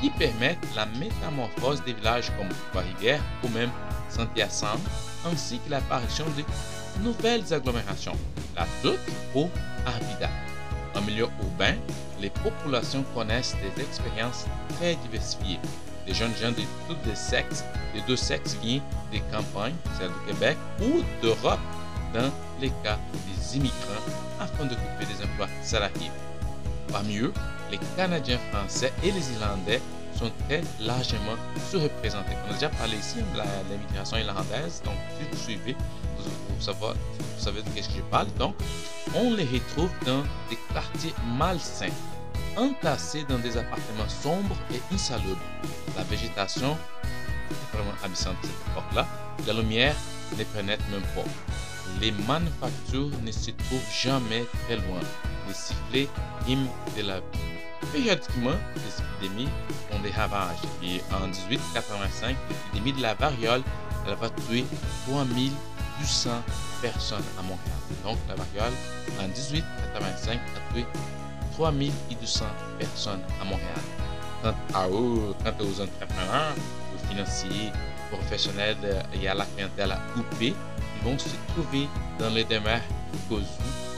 [0.00, 3.70] qui permettent la métamorphose des villages comme Trois-Rivières ou même
[4.08, 4.80] Saint-Hyacinthe,
[5.26, 6.42] ainsi que l'apparition de
[7.02, 8.16] nouvelles agglomérations,
[8.56, 8.98] la Toute
[9.34, 9.48] ou
[9.86, 10.28] Arvida.
[10.94, 11.74] En milieu urbain,
[12.20, 14.46] les populations connaissent des expériences
[14.76, 15.60] très diversifiées.
[16.06, 18.82] Des jeunes gens de tous les sexes, les deux sexes viennent
[19.12, 21.60] des campagnes, celles du Québec ou d'Europe,
[22.14, 22.30] dans
[22.60, 24.04] les cas des immigrants,
[24.40, 26.10] afin de couper des emplois salariés.
[26.90, 27.32] Parmi eux,
[27.70, 29.80] les Canadiens français et les Irlandais
[30.18, 31.36] sont très largement
[31.70, 32.32] sous-représentés.
[32.46, 35.76] On a déjà parlé ici de l'immigration irlandaise, donc si vous suivez,
[36.58, 38.28] vous, savez, vous savez de ce que je parle.
[38.38, 38.54] Donc,
[39.14, 41.94] on les retrouve dans des quartiers malsains,
[42.56, 45.38] entassés dans des appartements sombres et insalubres.
[45.96, 46.76] La végétation
[47.50, 49.06] est vraiment abyssante à cette époque-là.
[49.46, 49.94] La lumière
[50.36, 51.28] ne pénètre même pas.
[52.00, 55.00] Les manufactures ne se trouvent jamais très loin.
[55.46, 56.08] Les sifflets
[56.46, 57.24] hymnes de la vie.
[57.92, 59.48] Périodiquement, les épidémies
[59.92, 60.58] ont des ravages.
[60.82, 63.62] Et en 1885, l'épidémie de la variole
[64.08, 64.64] elle va tuer
[65.98, 66.30] 3800
[66.82, 67.58] personnes à Montréal.
[68.04, 68.72] Donc, la variole,
[69.18, 70.86] en 1885, a tué
[71.52, 72.44] 3200
[72.78, 73.68] personnes à Montréal.
[74.42, 76.54] Quant à aux entrepreneurs,
[76.94, 77.72] aux financiers,
[78.12, 80.54] aux professionnels et à la clientèle UP, ils
[81.04, 81.88] vont se trouver
[82.18, 82.80] dans les demeures
[83.28, 83.46] Kozu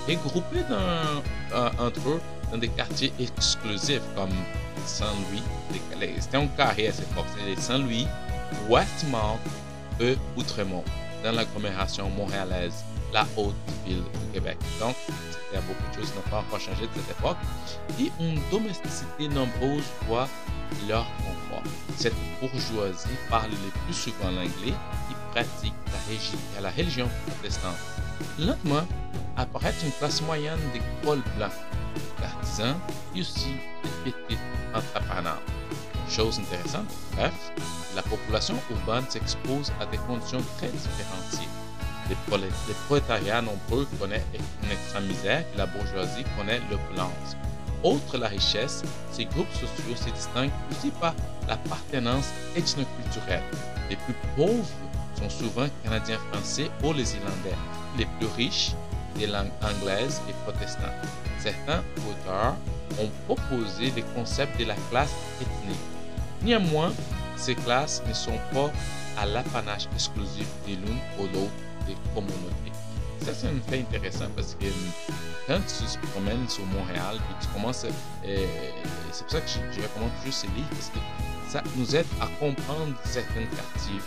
[0.09, 2.21] et groupés dans, euh, entre eux
[2.51, 4.31] dans des quartiers exclusifs comme
[4.87, 5.43] Saint-Louis.
[6.19, 8.07] C'était un carré époque, c'était Saint-Louis,
[8.69, 9.39] Westmount
[10.01, 10.85] et Outremont,
[11.23, 13.55] dans l'agglomération montréalaise, la haute
[13.87, 14.59] ville du Québec.
[14.79, 17.37] Donc, il y a beaucoup de choses qui n'ont pas encore changé de cette époque.
[17.99, 20.29] Et une domesticité nombreuse voit
[20.89, 21.63] leur confort.
[21.97, 24.75] Cette bourgeoisie parle le plus souvent l'anglais
[25.11, 25.75] et pratique
[26.57, 27.77] à la religion protestante.
[28.39, 28.87] Lentement,
[29.37, 31.51] apparaît une classe moyenne des cols blancs,
[32.21, 32.77] d'artisans
[33.15, 33.55] et aussi
[34.05, 34.39] des petits
[34.75, 35.43] entrepreneurs.
[36.09, 37.53] Chose intéressante, bref,
[38.01, 41.49] la population urbaine s'expose à des conditions très différenciées.
[42.09, 42.17] Les,
[42.87, 44.25] prolétariats nombreux connaissent
[44.65, 47.37] une extrême misère et la bourgeoisie connaît l'opulence.
[47.85, 48.83] Outre la richesse,
[49.13, 51.15] ces groupes sociaux se distinguent aussi par
[51.47, 53.43] l'appartenance ethnoculturelle.
[53.91, 54.67] Les plus pauvres
[55.17, 57.57] sont souvent canadiens français ou les Irlandais,
[57.99, 58.73] les plus riches
[59.17, 61.07] des langues anglaises et protestantes.
[61.39, 62.57] Certains auteurs
[62.99, 65.79] ont proposé des concepts de la classe ethnique.
[66.43, 66.93] Néanmoins,
[67.41, 68.71] ces classes ne sont pas
[69.19, 71.51] à l'apanage exclusif de l'une ou l'autre
[71.87, 72.70] des communautés.
[73.25, 74.67] Ça, c'est intéressant parce que
[75.47, 78.47] quand tu te promènes sur Montréal et tu commences, euh,
[79.13, 80.99] c'est pour ça que je, je recommande toujours ces livres parce que
[81.51, 84.01] ça nous aide à comprendre certains quartiers,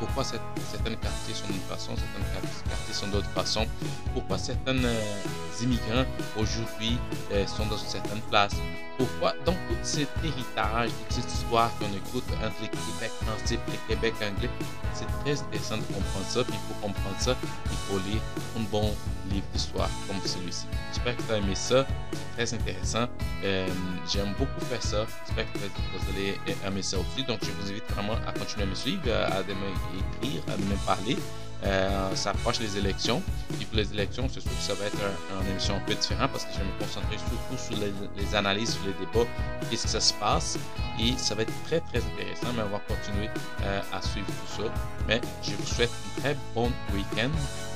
[0.00, 3.66] pourquoi certains quartiers sont d'une façon, certains quartiers sont d'autre façon,
[4.12, 6.04] pourquoi certains euh, immigrants
[6.36, 6.98] aujourd'hui
[7.32, 8.52] euh, sont dans une certaine place,
[8.98, 13.70] pourquoi, donc tout cet héritage, toute cette histoire qu'on écoute entre les Québec français et
[13.70, 14.50] les Québec anglais,
[14.92, 18.20] c'est très intéressant de comprendre ça, puis pour comprendre ça, il faut lire
[18.56, 18.94] un bon
[19.30, 20.66] livre d'histoire comme celui-ci.
[20.92, 23.06] J'espère que tu as aimé ça, c'est très intéressant,
[23.44, 23.66] euh,
[24.10, 27.90] j'aime beaucoup faire ça, j'espère que vous allez aimer ça aussi, donc je vous invite
[27.92, 31.16] vraiment à continuer à me suivre, à m'écrire, à me parler
[31.64, 33.22] euh, ça approche les élections.
[33.60, 34.98] Et pour les élections, c'est sûr que ça va être
[35.42, 37.76] une émission un peu différente parce que je vais me concentrer surtout sur
[38.16, 39.28] les, analyses, sur les débats,
[39.70, 40.58] qu'est-ce que ça se passe.
[41.00, 43.28] Et ça va être très, très intéressant, mais on va continuer
[43.62, 44.68] euh, à suivre tout ça.
[45.08, 47.30] Mais je vous souhaite un très bon week-end.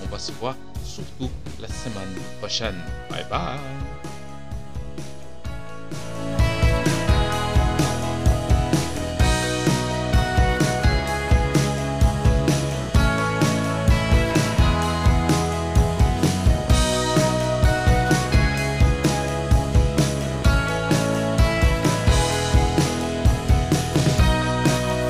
[0.04, 2.76] On va se voir surtout la semaine prochaine.
[3.10, 3.58] Bye bye!